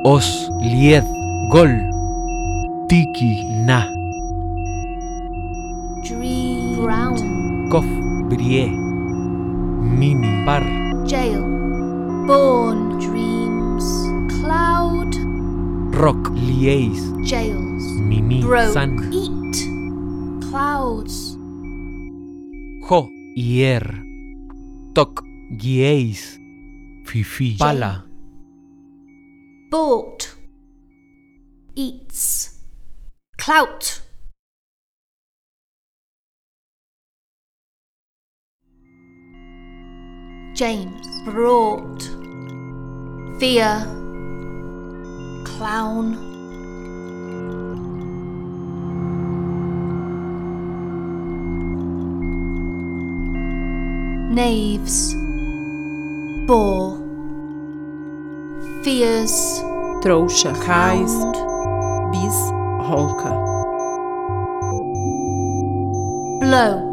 Os. 0.04 0.50
Lied. 0.62 1.06
Gol. 1.50 1.72
Tiki. 2.90 3.46
Na. 3.66 3.88
Dream. 6.04 6.84
Brown. 6.84 7.18
Cof. 7.70 7.86
Brie. 8.30 8.68
Mini. 9.82 10.44
Par. 10.46 10.64
Jail. 11.06 11.42
Born. 12.28 13.00
Dreams. 13.00 13.86
Cloud. 14.40 15.16
Rock. 15.96 16.32
Lies. 16.36 17.02
Jails. 17.24 17.84
Mimi. 18.00 18.42
Broke. 18.42 18.74
San. 18.74 18.98
Eat. 19.12 19.56
Clouds. 20.50 21.38
Jo. 22.88 23.10
Hier. 23.36 24.13
Tok. 24.94 25.24
Gieis. 25.58 26.38
Fifi. 27.06 27.58
Pala. 27.58 28.06
Bought. 29.72 30.36
Eats. 31.76 32.60
Clout. 33.38 34.02
James 40.54 41.08
brought. 41.26 42.04
Fear. 43.40 43.82
Clown. 45.46 46.33
Knaves. 54.34 55.14
Bore. 56.48 56.98
Fears. 58.84 59.64
Trouxa. 60.02 60.54
Raiz. 60.54 61.14
Bis. 62.12 62.34
Ronca. 62.82 63.30
Blow. 66.42 66.93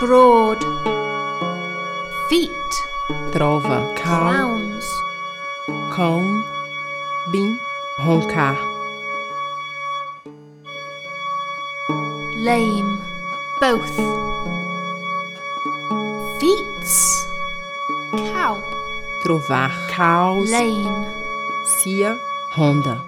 Broad, 0.00 0.58
feet, 2.28 2.50
trova, 3.32 3.82
cal, 3.96 4.28
clowns, 4.28 4.84
cão, 5.94 6.44
bim, 7.30 7.58
roncar, 7.98 8.56
lame, 12.44 12.98
both, 13.60 13.96
feets, 16.38 17.26
cow, 18.32 18.56
trovar, 19.22 19.72
Cows. 19.88 20.48
lane, 20.50 21.06
cia, 21.82 22.16
ronda, 22.52 23.02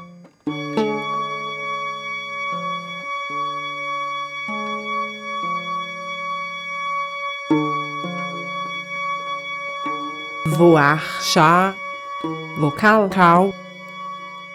voar, 10.61 11.03
chá, 11.23 11.75
vocal, 12.59 13.09
cal, 13.09 13.51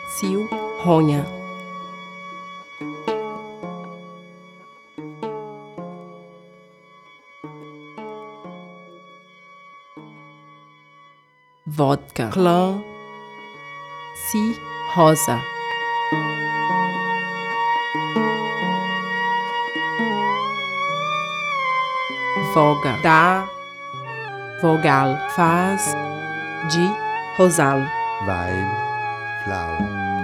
cio, 0.07 0.47
ronha, 0.83 1.25
vodka, 11.65 12.29
clã, 12.31 12.79
si, 14.29 14.61
rosa. 14.93 15.41
Voga, 22.53 22.95
dá, 23.01 23.54
Vogal. 24.65 25.19
Faz. 25.35 25.95
De. 26.73 26.89
Rosal. 27.37 27.85
Weil. 28.25 28.65
Flau. 29.43 29.77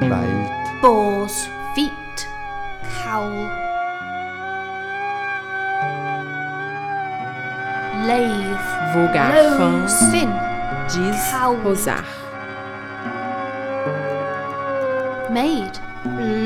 Wald. 0.09 0.49
Bos. 0.81 1.47
Fit. 1.75 2.27
Kaul. 3.03 3.51
Leif. 8.07 8.63
Vogal. 8.95 9.57
Fã. 9.59 9.87
Sin. 9.87 10.33
Diz. 10.89 11.31
Kaul. 11.31 11.57
Rosar. 11.63 12.03
Made. 15.29 15.77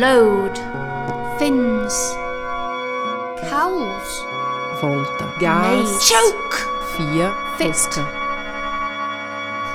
Load. 0.02 0.60
Fins. 1.40 2.14
cows 3.50 4.26
Volta. 4.82 5.26
Gas. 5.40 6.10
Choke. 6.10 6.76
fia 6.98 7.45
Fist. 7.58 7.90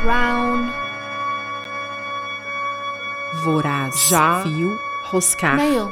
crown, 0.02 0.70
voraz, 3.44 3.94
já, 4.08 4.42
fio, 4.42 4.78
roscar, 5.10 5.56
male, 5.56 5.90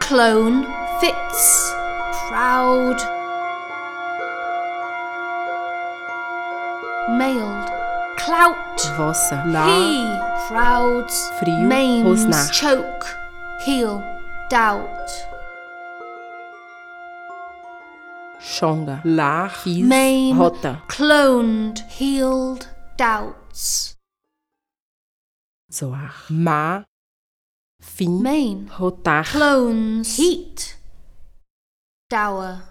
clone, 0.00 0.66
fits, 1.00 1.72
proud, 2.28 2.96
mailed, 7.10 7.70
clout, 8.24 8.56
vossa, 8.96 9.42
lá, 9.46 9.66
he, 9.66 10.48
crowds, 10.48 11.32
Frio, 11.38 11.68
rosnar. 12.04 12.52
choke, 12.52 13.06
heel, 13.66 14.02
doubt, 14.50 15.27
chonga, 18.58 19.00
lá, 19.04 19.48
fiz, 19.48 19.78
Main. 19.86 20.36
rota, 20.36 20.82
cloned, 20.88 21.78
healed, 21.88 22.66
doubts, 22.96 23.96
zoar, 25.72 26.24
má, 26.28 26.84
fim, 27.80 28.20
main, 28.20 28.66
rotar, 28.66 29.24
clones, 29.30 30.16
heat, 30.18 30.76
dower, 32.10 32.64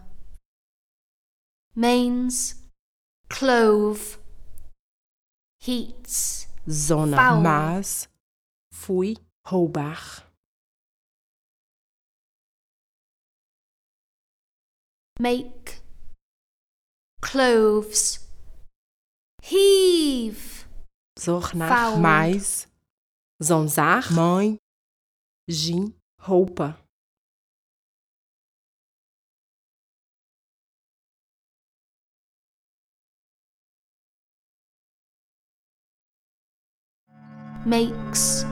mains, 1.73 2.55
clove, 3.29 4.19
heats, 5.65 6.49
zona, 6.69 7.15
Foul. 7.15 7.41
mas, 7.41 8.09
fui, 8.73 9.15
roubar, 9.45 10.26
make, 15.19 15.81
cloves. 17.19 18.25
Heave, 19.41 20.65
Zorg 21.19 21.53
naar 21.53 21.77
Found. 21.77 22.01
mais. 22.01 22.67
Zonzag. 23.37 24.09
Mãe. 24.09 24.59
Gin. 25.45 25.95
Roupa. 26.21 26.87
makes. 37.67 38.45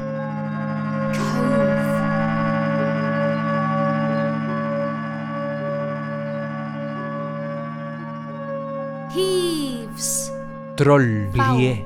Heaves, 9.15 10.29
Troll. 10.75 11.29
Brie. 11.31 11.85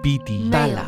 Piti. 0.00 0.48
Tala. 0.48 0.86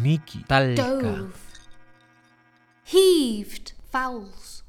Niki. 0.00 0.44
Talca. 0.46 0.82
dove. 0.82 1.36
Heaved, 2.84 3.74
fowls. 3.90 4.64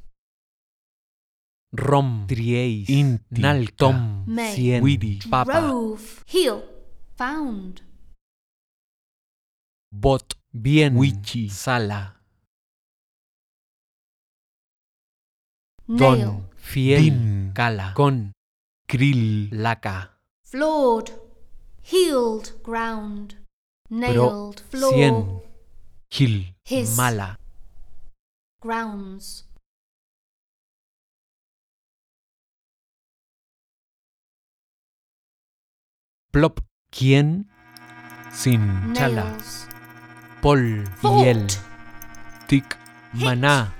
Rom. 1.72 2.26
Trieis. 2.27 2.89
Inti. 2.89 3.39
Nalca. 3.39 3.72
Tom. 3.77 4.26
May. 4.27 4.52
Cien. 4.56 4.84
Widi. 4.84 5.19
Papa. 5.30 5.61
Drove, 5.61 6.22
heel, 6.26 6.68
found. 7.15 7.81
Bot. 9.89 10.35
Bien. 10.52 10.98
Wichi. 10.98 11.48
Sala. 11.48 12.16
Nail, 15.88 15.99
Don. 15.99 16.43
Fiel. 16.57 16.99
Din. 16.99 17.51
Cala. 17.55 17.93
Con. 17.95 18.34
Krill. 18.88 19.49
Laca. 19.51 20.09
floored, 20.43 21.11
healed, 21.81 22.51
ground. 22.61 23.35
Nailed, 23.89 24.59
floor, 24.69 24.91
Cien. 24.91 25.41
Gil. 26.09 26.43
His. 26.65 26.97
Mala. 26.97 27.38
grounds. 28.61 29.45
Plop. 36.34 36.59
Quien. 36.91 37.45
Sin. 38.31 38.93
Chala. 38.93 39.38
Pol. 40.41 40.84
Hiel. 41.01 41.47
Tic. 42.47 42.76
Hit. 43.14 43.23
Maná. 43.23 43.72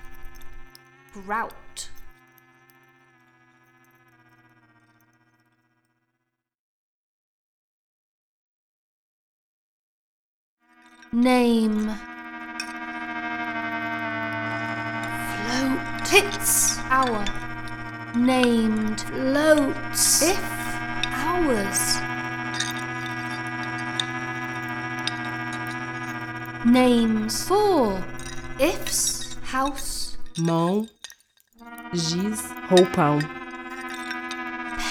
grout. 1.14 1.67
Name. 11.14 11.90
Float. 15.32 16.08
Hits. 16.08 16.80
Hour. 16.90 17.24
Named. 18.14 19.02
Floats. 19.02 20.22
If. 20.24 20.44
Hours. 21.14 21.98
Names. 26.66 27.48
For. 27.48 28.04
Ifs. 28.60 29.38
House. 29.44 30.18
Mão. 30.38 30.86
Giz. 31.94 32.52
Roupão. 32.70 33.20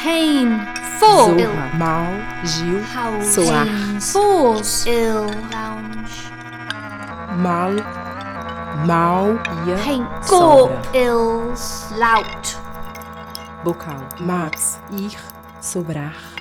Pain. 0.02 0.60
For. 0.98 1.38
Ill. 1.38 1.50
Zorra. 1.50 1.76
Mal. 1.76 2.12
Gil. 2.42 2.80
House. 2.80 3.34
Soar. 3.34 3.66
Pains. 3.66 4.12
Fours. 4.12 4.86
Ill. 4.86 5.26
Lounge. 5.52 5.75
mal, 7.36 7.74
mau, 8.86 9.38
ihr 9.66 9.76
Henko 9.76 10.70
il 10.92 11.54
laut. 11.98 12.58
Bocal, 13.64 14.08
max, 14.20 14.78
ich, 14.96 15.16
sobrach. 15.60 16.36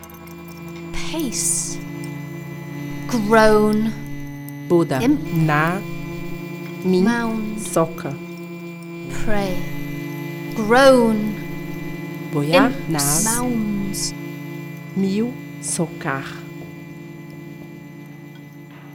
Pace. 0.94 1.78
groan 3.08 3.92
Buddha, 4.68 5.00
Imp. 5.02 5.20
na, 5.34 5.80
min, 6.84 7.04
Mound. 7.04 7.60
soca. 7.60 8.14
Pray. 9.24 9.56
groan, 10.56 11.36
boia, 12.34 12.72
nas. 12.90 13.24
Mounds. 13.24 14.14
Mil, 14.96 15.34
socar. 15.62 16.24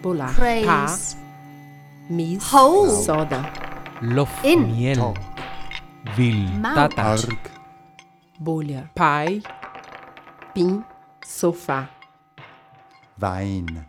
Bolar, 0.02 0.32
Praise. 0.34 0.64
Pa, 0.66 1.19
Praise. 2.10 2.34
Mis. 2.34 2.42
Hole. 2.52 2.90
Soda. 2.90 3.52
Lof. 4.02 4.44
In. 4.44 4.66
Miel. 4.76 4.96
Top. 4.96 5.18
Vil. 6.16 6.48
Mouth. 6.58 6.74
Tata. 6.74 7.02
Arg. 7.02 7.38
Bolha. 8.40 8.90
Pai. 8.94 9.42
Pin. 10.54 10.84
Sofá. 11.24 11.88
Wein. 13.20 13.86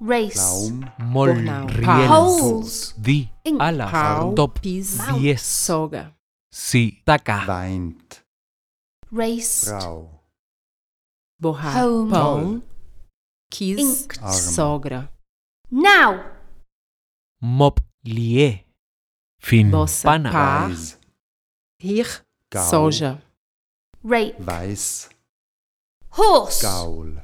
Race. 0.00 0.36
Laum. 0.36 0.84
Mol. 0.98 1.26
Jornal. 1.26 1.68
Riel. 1.68 2.08
Holes. 2.08 2.94
Di. 2.98 3.28
Ink. 3.44 3.60
Ala. 3.60 3.88
Pau. 3.90 4.34
Top. 4.34 4.60
Pis. 4.60 4.98
Mouth. 4.98 5.20
Diez. 5.20 5.40
Soga. 5.40 6.12
Si. 6.50 7.02
Taca. 7.04 7.46
Weint. 7.46 8.24
Raced. 9.10 9.68
Frau. 9.68 10.10
Borrar. 11.40 11.72
Home. 11.80 12.10
Pão. 12.10 12.62
Quis. 13.50 13.78
Inked. 13.78 14.20
Arm. 14.20 14.32
Sogra. 14.32 15.08
Now. 15.70 16.35
Mop. 17.46 17.80
Lie. 18.04 18.64
Fin. 19.38 19.70
Bossa. 19.70 20.08
Pana. 20.08 20.30
Pa. 20.32 20.68
Weiß. 20.68 20.98
Rir. 21.80 22.06
Gau. 22.50 22.68
Soja. 22.70 23.22
Rape. 24.04 24.36
Weiß. 24.40 25.08
Horse. 26.10 26.62
Gaul. 26.62 27.22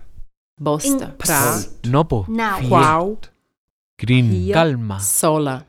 Bosta. 0.61 1.09
Pra. 1.19 1.59
Nopo. 1.85 2.25
Now. 2.29 2.61
Qual. 2.69 3.19
Grin. 3.99 4.31
Ria. 4.31 4.55
Calma. 4.55 5.01
Sola. 5.01 5.67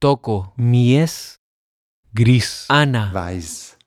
Toco. 0.00 0.52
Mies. 0.56 1.38
Gris. 2.12 2.66
Ana. 2.68 3.12
Weiß. 3.12 3.77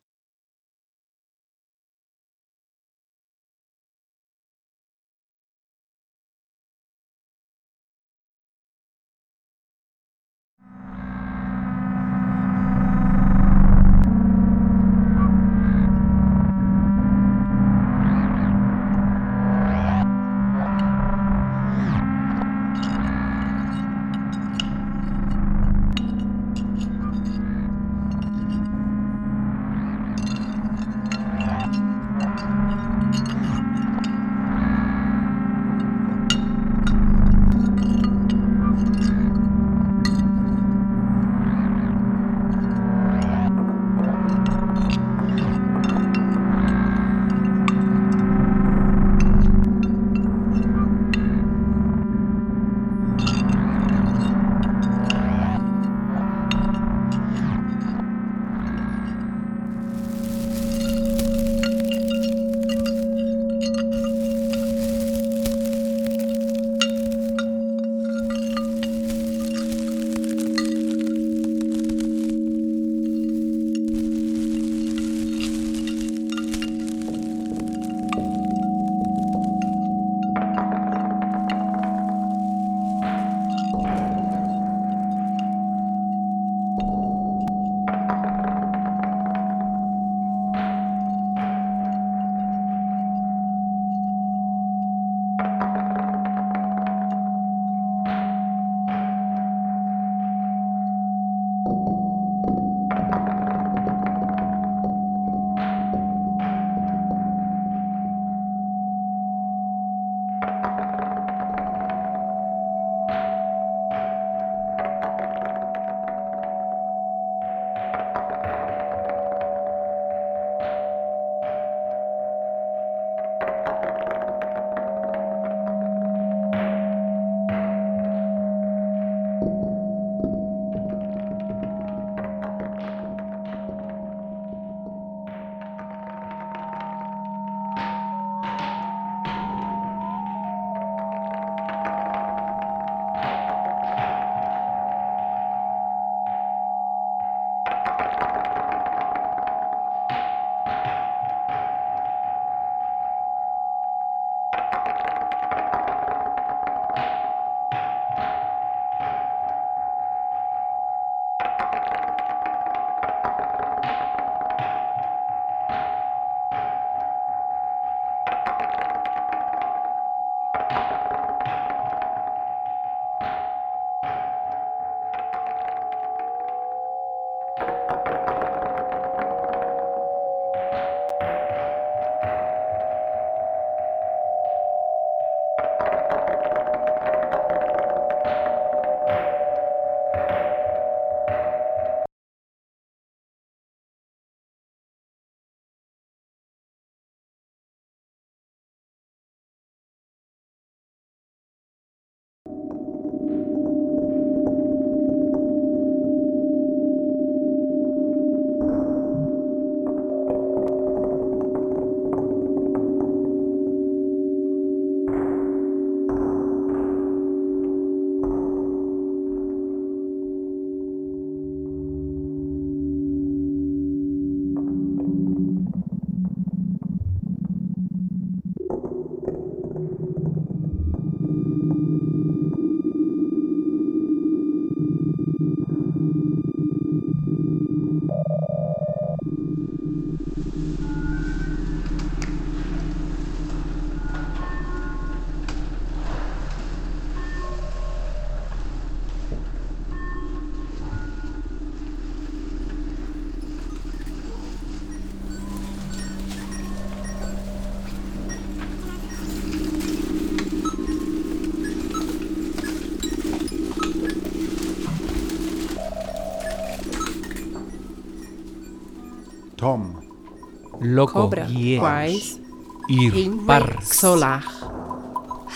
loco, 270.82 271.30
Guies, 271.30 272.42
ir, 272.88 273.32
par, 273.46 273.84
solar, 273.84 274.44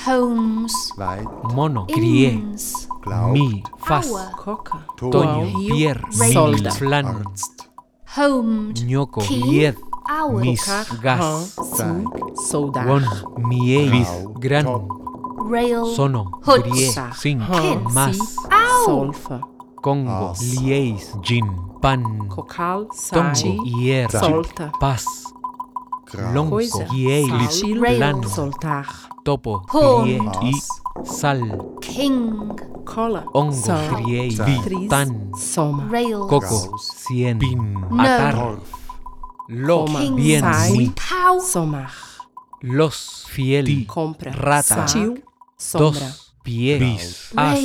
homes, 0.08 0.94
mono, 1.54 1.88
grie, 1.88 2.44
mi, 3.32 3.64
faz, 3.80 4.08
coca, 4.44 4.86
toño, 4.98 5.58
bier, 5.58 6.02
solda, 6.12 6.72
flan, 6.72 7.24
homed, 8.16 8.78
ñoco, 8.86 9.22
lied, 9.22 9.76
mis, 10.42 10.64
gas, 11.02 11.56
soda, 12.48 12.86
won, 12.86 13.04
miel, 13.38 14.06
gran, 14.36 14.68
rail, 15.50 15.86
sono, 15.96 16.40
grie, 16.46 16.92
sin, 17.16 17.40
más, 17.94 18.18
solfa. 18.86 19.42
Congo, 19.86 20.32
As. 20.32 20.42
Liéis, 20.42 21.14
Jin, 21.22 21.46
Pan, 21.80 22.28
Cocal, 22.28 22.88
Sai, 22.92 23.56
Hier, 23.66 24.10
Solta, 24.10 24.72
Paz, 24.80 25.06
Longo, 26.34 26.60
Yeil, 26.60 27.32
Plano, 27.96 28.28
Soltar, 28.28 28.88
Topo, 29.24 29.62
Pie 29.72 30.20
y 30.42 30.54
Sal, 31.04 31.76
King, 31.82 32.56
Cola, 32.84 33.28
Ongo, 33.32 33.76
Riei, 33.98 34.30
Vi, 34.30 34.88
Tan, 34.88 35.32
Soma, 35.38 35.88
Rail, 35.92 36.18
Coco, 36.30 36.80
Cien, 36.80 37.38
Pin, 37.38 37.78
Atar, 38.00 38.58
Loma, 39.50 40.00
Bien, 40.16 40.44
Si, 40.64 40.92
Somar, 41.42 41.92
Los, 42.62 43.28
Fiel, 43.30 43.86
Compra, 43.86 44.32
Rata, 44.32 44.86
Chiu, 44.86 45.22
Sombra, 45.56 46.00
Dos, 46.00 46.34
Pie, 46.44 46.80
Bis, 46.80 47.32
As, 47.36 47.60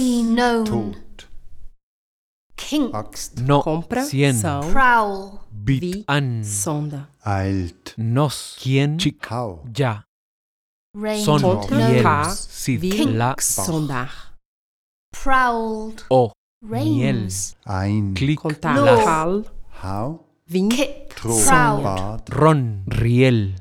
Kink. 2.60 2.94
Axt. 2.94 3.40
No 3.40 3.62
Compra. 3.62 4.04
Cien 4.04 4.34
São. 4.34 4.60
Prowl. 4.70 5.40
Bit 5.50 5.80
Vi. 5.80 6.04
An 6.06 6.44
Sonda. 6.44 7.08
Eilt. 7.24 7.94
Nos 7.96 8.56
Quien 8.60 8.98
Chic 8.98 9.26
Hau. 9.30 9.64
Ya 9.76 10.04
Rain. 10.94 11.24
Son 11.24 11.40
Ca. 12.02 12.24
Sid. 12.30 12.82
La 13.16 13.34
Sondar. 13.38 14.36
Prowled. 15.10 16.04
O 16.10 16.32
Rains. 16.62 17.56
Ein. 17.64 18.14
Lo. 18.14 19.04
Cal. 19.04 19.44
Hau. 19.82 20.24
Vin. 20.46 20.68
Kip. 20.68 21.14
Tro. 21.14 21.36
Proud. 21.46 22.22
Ron 22.30 22.84
Riel 22.86 23.54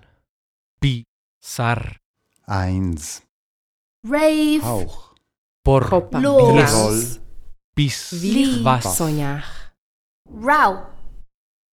Pi 0.82 1.04
Sar 1.42 1.98
Eins. 2.48 3.22
Rave. 4.04 4.64
Hauch. 4.64 5.16
Por 5.64 5.90
Copa. 5.90 6.20
Lo. 6.20 6.56
Gras. 7.80 8.10
Pis 8.10 8.10
Vi. 8.12 8.62
Vas 8.62 8.98
Sonhar. 8.98 9.46
Row. 10.30 10.86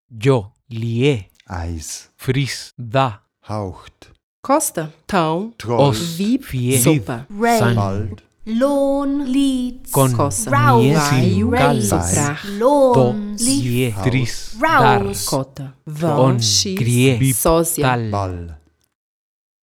Yo 0.09 0.53
Lie 0.71 1.29
Eis. 1.51 2.11
Fris 2.17 2.73
Da 2.79 3.23
Haucht. 3.49 4.13
Costa. 4.41 4.93
Tão. 5.07 5.53
Troll. 5.59 5.89
Os 5.89 5.99
Vi. 6.17 6.39
Fie 6.39 6.79
Sopa. 6.79 7.27
Rain. 7.29 7.59
San 7.59 7.75
Bald. 7.75 8.23
Lawn. 8.47 9.25
Leads. 9.25 9.91
Con 9.91 10.13
Coça. 10.13 10.51
Rouse. 10.51 10.85
Mie 10.85 10.95
Vai. 10.95 11.21
Sin 11.29 11.51
Cal 11.51 11.83
Soprar. 11.83 12.41
Do 12.59 13.13
Lie 13.41 13.91
Haus. 13.91 14.03
Tris 14.05 14.57
Dar 14.61 15.03
Rouse. 15.03 15.27
Cota. 15.27 15.75
On 15.87 15.93
Vão. 15.93 16.39
X. 16.39 16.75
Crie 16.77 17.17
Bip 17.17 17.35
Sósia. 17.35 17.83
Tal 17.83 18.11
Ball. 18.11 18.59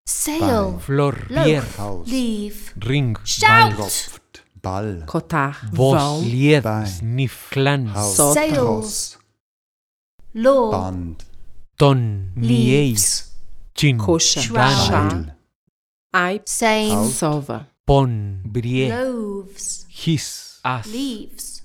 Sail. 0.04 0.78
Flor 0.80 1.26
Loaf. 1.30 1.44
Pier 1.44 1.64
Haus. 1.78 2.08
Leave. 2.08 2.72
Ring 2.84 3.16
Shout. 3.24 4.21
Tropft. 4.62 5.02
Ball. 5.02 5.02
Cotar. 5.06 5.68
Vos 5.72 5.94
Vão. 5.94 6.22
Lied 6.22 6.64
Sniff 6.86 7.50
Clan 7.50 7.92
Sails. 8.14 9.18
Law. 10.34 10.70
Band. 10.70 11.16
Ton 11.76 12.32
Mieis 12.36 12.48
Leaves. 12.48 13.32
Chin 13.74 13.98
Coxa. 13.98 14.40
Shroud. 14.40 14.88
Chá. 14.88 15.36
Heil. 16.14 16.40
Same. 16.46 17.08
Sova. 17.10 17.66
Pon 17.84 18.40
Brie 18.44 18.88
Loaves. 18.88 19.86
His 19.88 20.60
As 20.64 20.86
Leaves. 20.86 21.62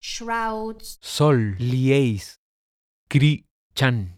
Shrouds. 0.00 0.98
Sol 1.02 1.56
Lieis 1.58 2.38
Cri 3.08 3.44
Chan 3.74 4.16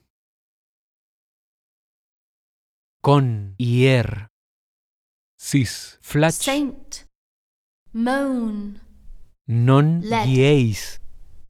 Con 3.02 3.54
Ier 3.58 4.28
Sis 5.36 5.98
Flach 6.00 6.32
Saint. 6.32 7.04
Moan. 7.94 8.80
Non 9.48 10.00
Led. 10.00 10.26
Lieis 10.26 10.98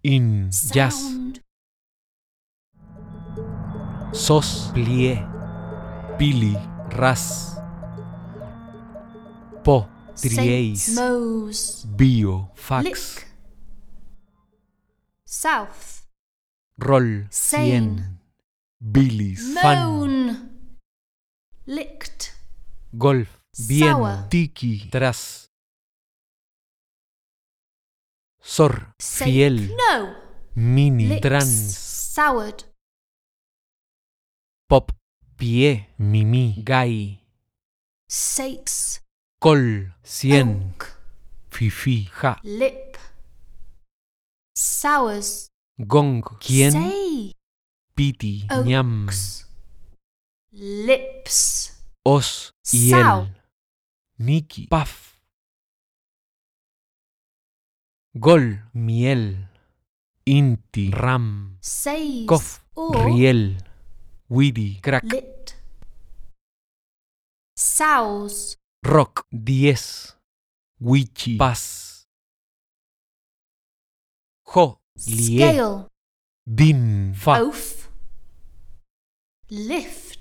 In 0.03 0.51
Jazz. 0.73 1.15
Sos 4.13 4.73
Plie 4.75 5.25
Pili 6.19 6.57
Ras 6.91 7.57
Po 9.63 9.87
Trieis. 10.17 10.99
Bio 11.97 12.51
Fax. 12.55 13.25
South. 15.25 16.09
Roll. 16.79 17.29
Cien 17.31 18.19
Bilis 18.81 19.55
Fan. 19.55 20.51
Licked. 21.67 22.35
Golf 22.93 23.39
Bien. 23.69 24.27
Tiki 24.29 24.89
Tras 24.91 25.52
Sor. 28.43 28.95
Fiel 28.99 29.71
No. 29.77 30.15
Mini. 30.57 31.21
Trans 31.21 31.79
Soured. 31.79 32.65
Pop 34.69 34.93
Pie 35.37 35.89
Mimi 35.99 36.63
Gai 36.63 37.21
Sakes. 38.09 39.01
Col 39.39 39.95
Cien. 40.03 40.75
Fifi 41.51 42.11
Ja 42.23 42.37
Lip. 42.43 42.99
Sours. 44.55 45.49
Gong 45.79 46.23
Quien 46.41 46.73
Say. 46.73 47.33
Piti 47.95 48.47
Ñam 48.65 49.05
Oaks. 49.07 49.47
Lips. 50.53 51.73
Os 52.05 52.53
Sao. 52.63 53.23
Iel 53.23 53.35
Niki 54.19 54.67
Paf 54.69 55.12
Gol 58.15 58.61
Miel 58.75 59.49
Inti 60.29 60.91
Ram 60.93 61.57
Says. 61.63 62.27
Kof. 62.27 62.61
Riel 62.77 63.57
Widi 64.29 64.81
Crack 64.83 65.05
Lit. 65.05 65.57
Sows. 67.57 68.59
Rock 68.85 69.25
10 69.33 70.15
Wichi 70.81 71.39
Paz 71.39 72.05
Jo 74.45 74.79
Lie 75.07 75.39
Scale. 75.39 75.89
Din 76.45 77.15
Fa 77.15 77.41
Oaf. 77.41 77.89
Lift. 79.49 80.12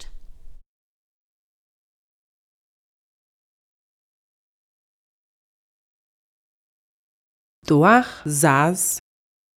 Doar. 7.71 8.03
Zaz. 8.25 8.97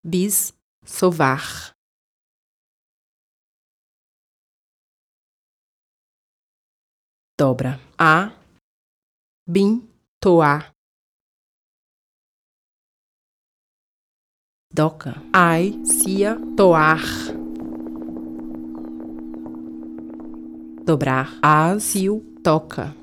Bis. 0.06 0.54
Sovar. 0.86 1.74
Dobra. 7.36 7.80
A. 7.98 8.30
Bin. 9.50 9.90
Toar. 10.22 10.72
Doca. 14.72 15.14
Ai. 15.34 15.74
Cia. 15.84 16.38
Toar. 16.56 17.02
Dobrar. 20.86 21.30
A. 21.42 21.80
Cio. 21.80 22.22
Toca. 22.44 23.03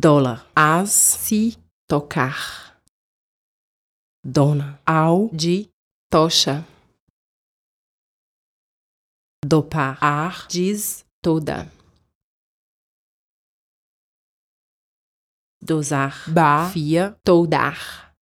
Dólar. 0.00 0.48
As. 0.54 0.92
Si. 0.92 1.58
Tocar. 1.88 2.80
Dona. 4.24 4.80
Ao. 4.86 5.28
De. 5.30 5.68
Tocha. 6.08 6.64
Dopar. 9.44 9.98
Ar. 10.00 10.46
Diz. 10.46 11.04
Toda. 11.20 11.66
Dosar. 15.60 16.30
Ba. 16.32 16.70
Fia. 16.70 17.18
Toldar. 17.24 18.14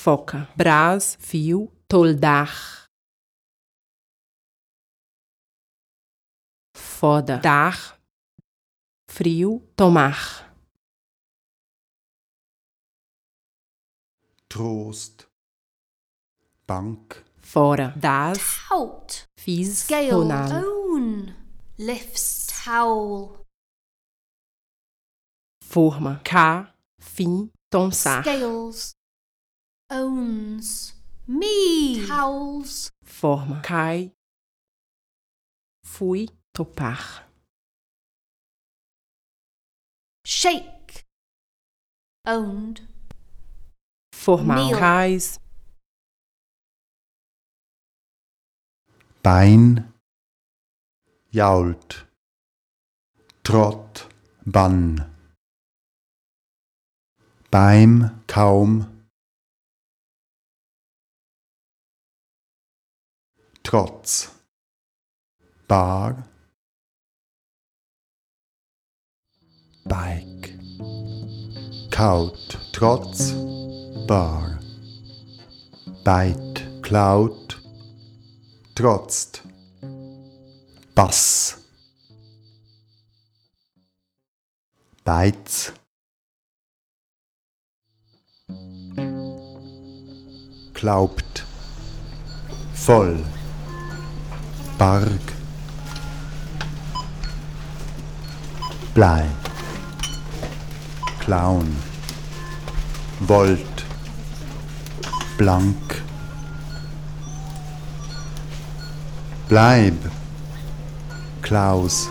Foca. 0.00 0.48
Brás. 0.56 1.16
Fio. 1.20 1.70
Toldar. 1.86 2.88
Foda. 6.74 7.38
Dar. 7.38 8.01
Frio. 9.14 9.60
Tomar. 9.76 10.50
Trost. 14.48 15.28
Bank, 16.66 17.22
fora, 17.42 17.92
das, 17.94 18.38
Tout. 18.68 19.28
fiz, 19.38 19.80
Scale. 19.80 20.08
tonal, 20.08 20.64
Own. 20.64 21.34
Lifts. 21.76 22.46
Towel. 22.64 23.44
forma, 25.62 26.18
cá, 26.24 26.74
fim, 26.98 27.50
tonsar, 27.70 28.22
Scales. 28.22 28.92
Owns. 29.90 30.94
Me. 31.26 32.06
Towels. 32.06 32.90
forma, 33.04 33.60
cai, 33.60 34.10
fui, 35.84 36.30
topar, 36.54 37.28
Shake. 40.34 41.04
Owned. 42.26 42.80
cais, 44.12 45.38
Bein, 49.22 49.92
jault, 51.30 52.06
Trott, 53.44 54.08
Bann. 54.46 55.04
Beim, 57.50 58.22
kaum, 58.26 59.04
Trotz, 63.62 64.30
Bar, 65.68 66.24
Bike, 69.92 70.54
Kaut, 71.90 72.58
Trotz, 72.72 73.34
Bar, 74.06 74.58
Beit, 76.02 76.66
Klaut, 76.80 77.60
trotzt, 78.74 79.42
Bass, 80.94 81.58
Beiz, 85.04 85.74
glaubt, 90.72 91.44
voll, 92.72 93.22
Barg, 94.78 95.20
Blei, 98.94 99.28
Clown, 101.24 101.76
Volt, 103.20 103.84
Blank, 105.38 106.02
Bleib, 109.48 110.10
Klaus, 111.40 112.08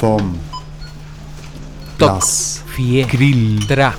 vom, 0.00 0.38
Toc. 2.00 2.08
Lass, 2.08 2.62
Fie. 2.72 3.04
Grill. 3.04 3.66
Tra. 3.66 3.92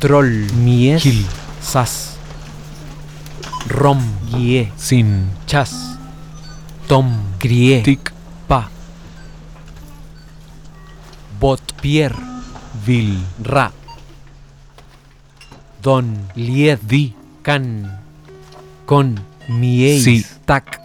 Troll. 0.00 0.50
Mies. 0.58 1.02
Kill. 1.02 1.22
Sas. 1.62 2.16
Rom. 3.70 4.02
Gie. 4.32 4.72
Sin. 4.76 5.30
Chas. 5.46 5.70
Tom. 6.88 7.14
Grie. 7.38 7.82
Tik. 7.86 8.10
Pa. 8.48 8.66
Bot. 11.38 11.62
Pier. 11.80 12.31
Vil. 12.86 13.18
Ra. 13.44 13.70
Don. 15.82 16.28
Lied. 16.36 16.80
Di. 16.86 17.12
Can. 17.42 17.90
Con. 18.86 19.18
Mieis. 19.48 20.04
Si. 20.04 20.24
Tac. 20.46 20.80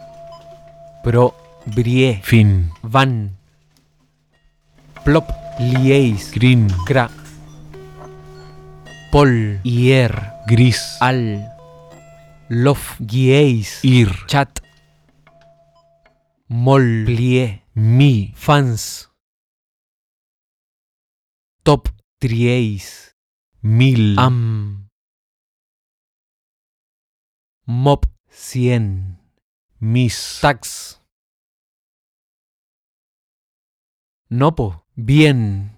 Pro. 1.04 1.34
Brie. 1.66 2.20
Fin. 2.24 2.72
Van. 2.84 3.32
Plop. 5.04 5.32
Lieis. 5.60 6.32
Green. 6.32 6.68
Gra. 6.86 7.10
Pol. 9.12 9.60
Ier. 9.64 10.12
Gris. 10.48 10.82
Al. 11.00 11.44
Lof. 12.50 12.98
Gieis. 13.00 13.80
Ir. 13.84 14.12
Chat. 14.28 14.62
Mol. 16.48 17.06
Plie. 17.06 17.62
Mi. 17.74 18.34
Fans. 18.36 19.07
Top. 21.68 21.90
Trieis. 22.22 23.14
Mil. 23.62 24.18
Am. 24.18 24.88
Mop. 27.66 28.06
Cien. 28.30 29.20
Mis. 29.82 30.40
Tax. 30.40 31.02
Nopo. 34.30 34.86
Bien. 34.96 35.76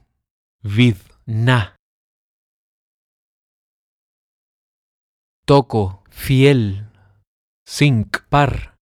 Vid. 0.62 1.02
Na. 1.26 1.74
Toco. 5.48 6.04
Fiel. 6.12 6.86
Zinc. 7.66 8.30
Par. 8.30 8.78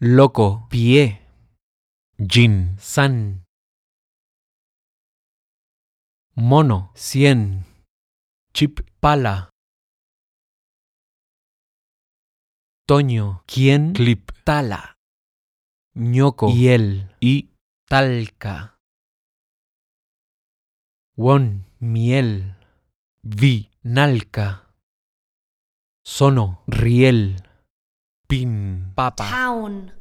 Loco. 0.00 0.66
Pie. 0.70 1.20
Jin. 2.16 2.78
San. 2.80 3.45
Mono. 6.36 6.92
Cien. 6.94 7.64
Chip. 8.52 8.80
Pala. 9.00 9.50
Toño. 12.86 13.42
¿Quién? 13.46 13.92
Clip. 13.94 14.30
Tala. 14.44 14.96
ñoco, 15.96 16.48
hiel 16.52 17.10
y 17.20 17.48
talca. 17.88 18.78
Won, 21.16 21.64
miel, 21.80 22.54
vi, 23.22 23.70
nalca. 23.82 24.68
Sono, 26.04 26.62
riel, 26.66 27.42
pin, 28.28 28.92
papa. 28.94 29.28
Town. 29.30 29.92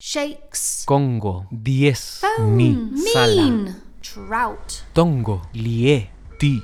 Shakes. 0.00 0.84
Congo, 0.86 1.46
diez, 1.52 2.20
Phone. 2.20 2.56
ni, 2.56 2.98
sala. 3.12 3.42
Mean. 3.42 3.81
Trout. 4.12 4.84
Tongo, 4.92 5.40
lie, 5.54 6.10
ti, 6.38 6.62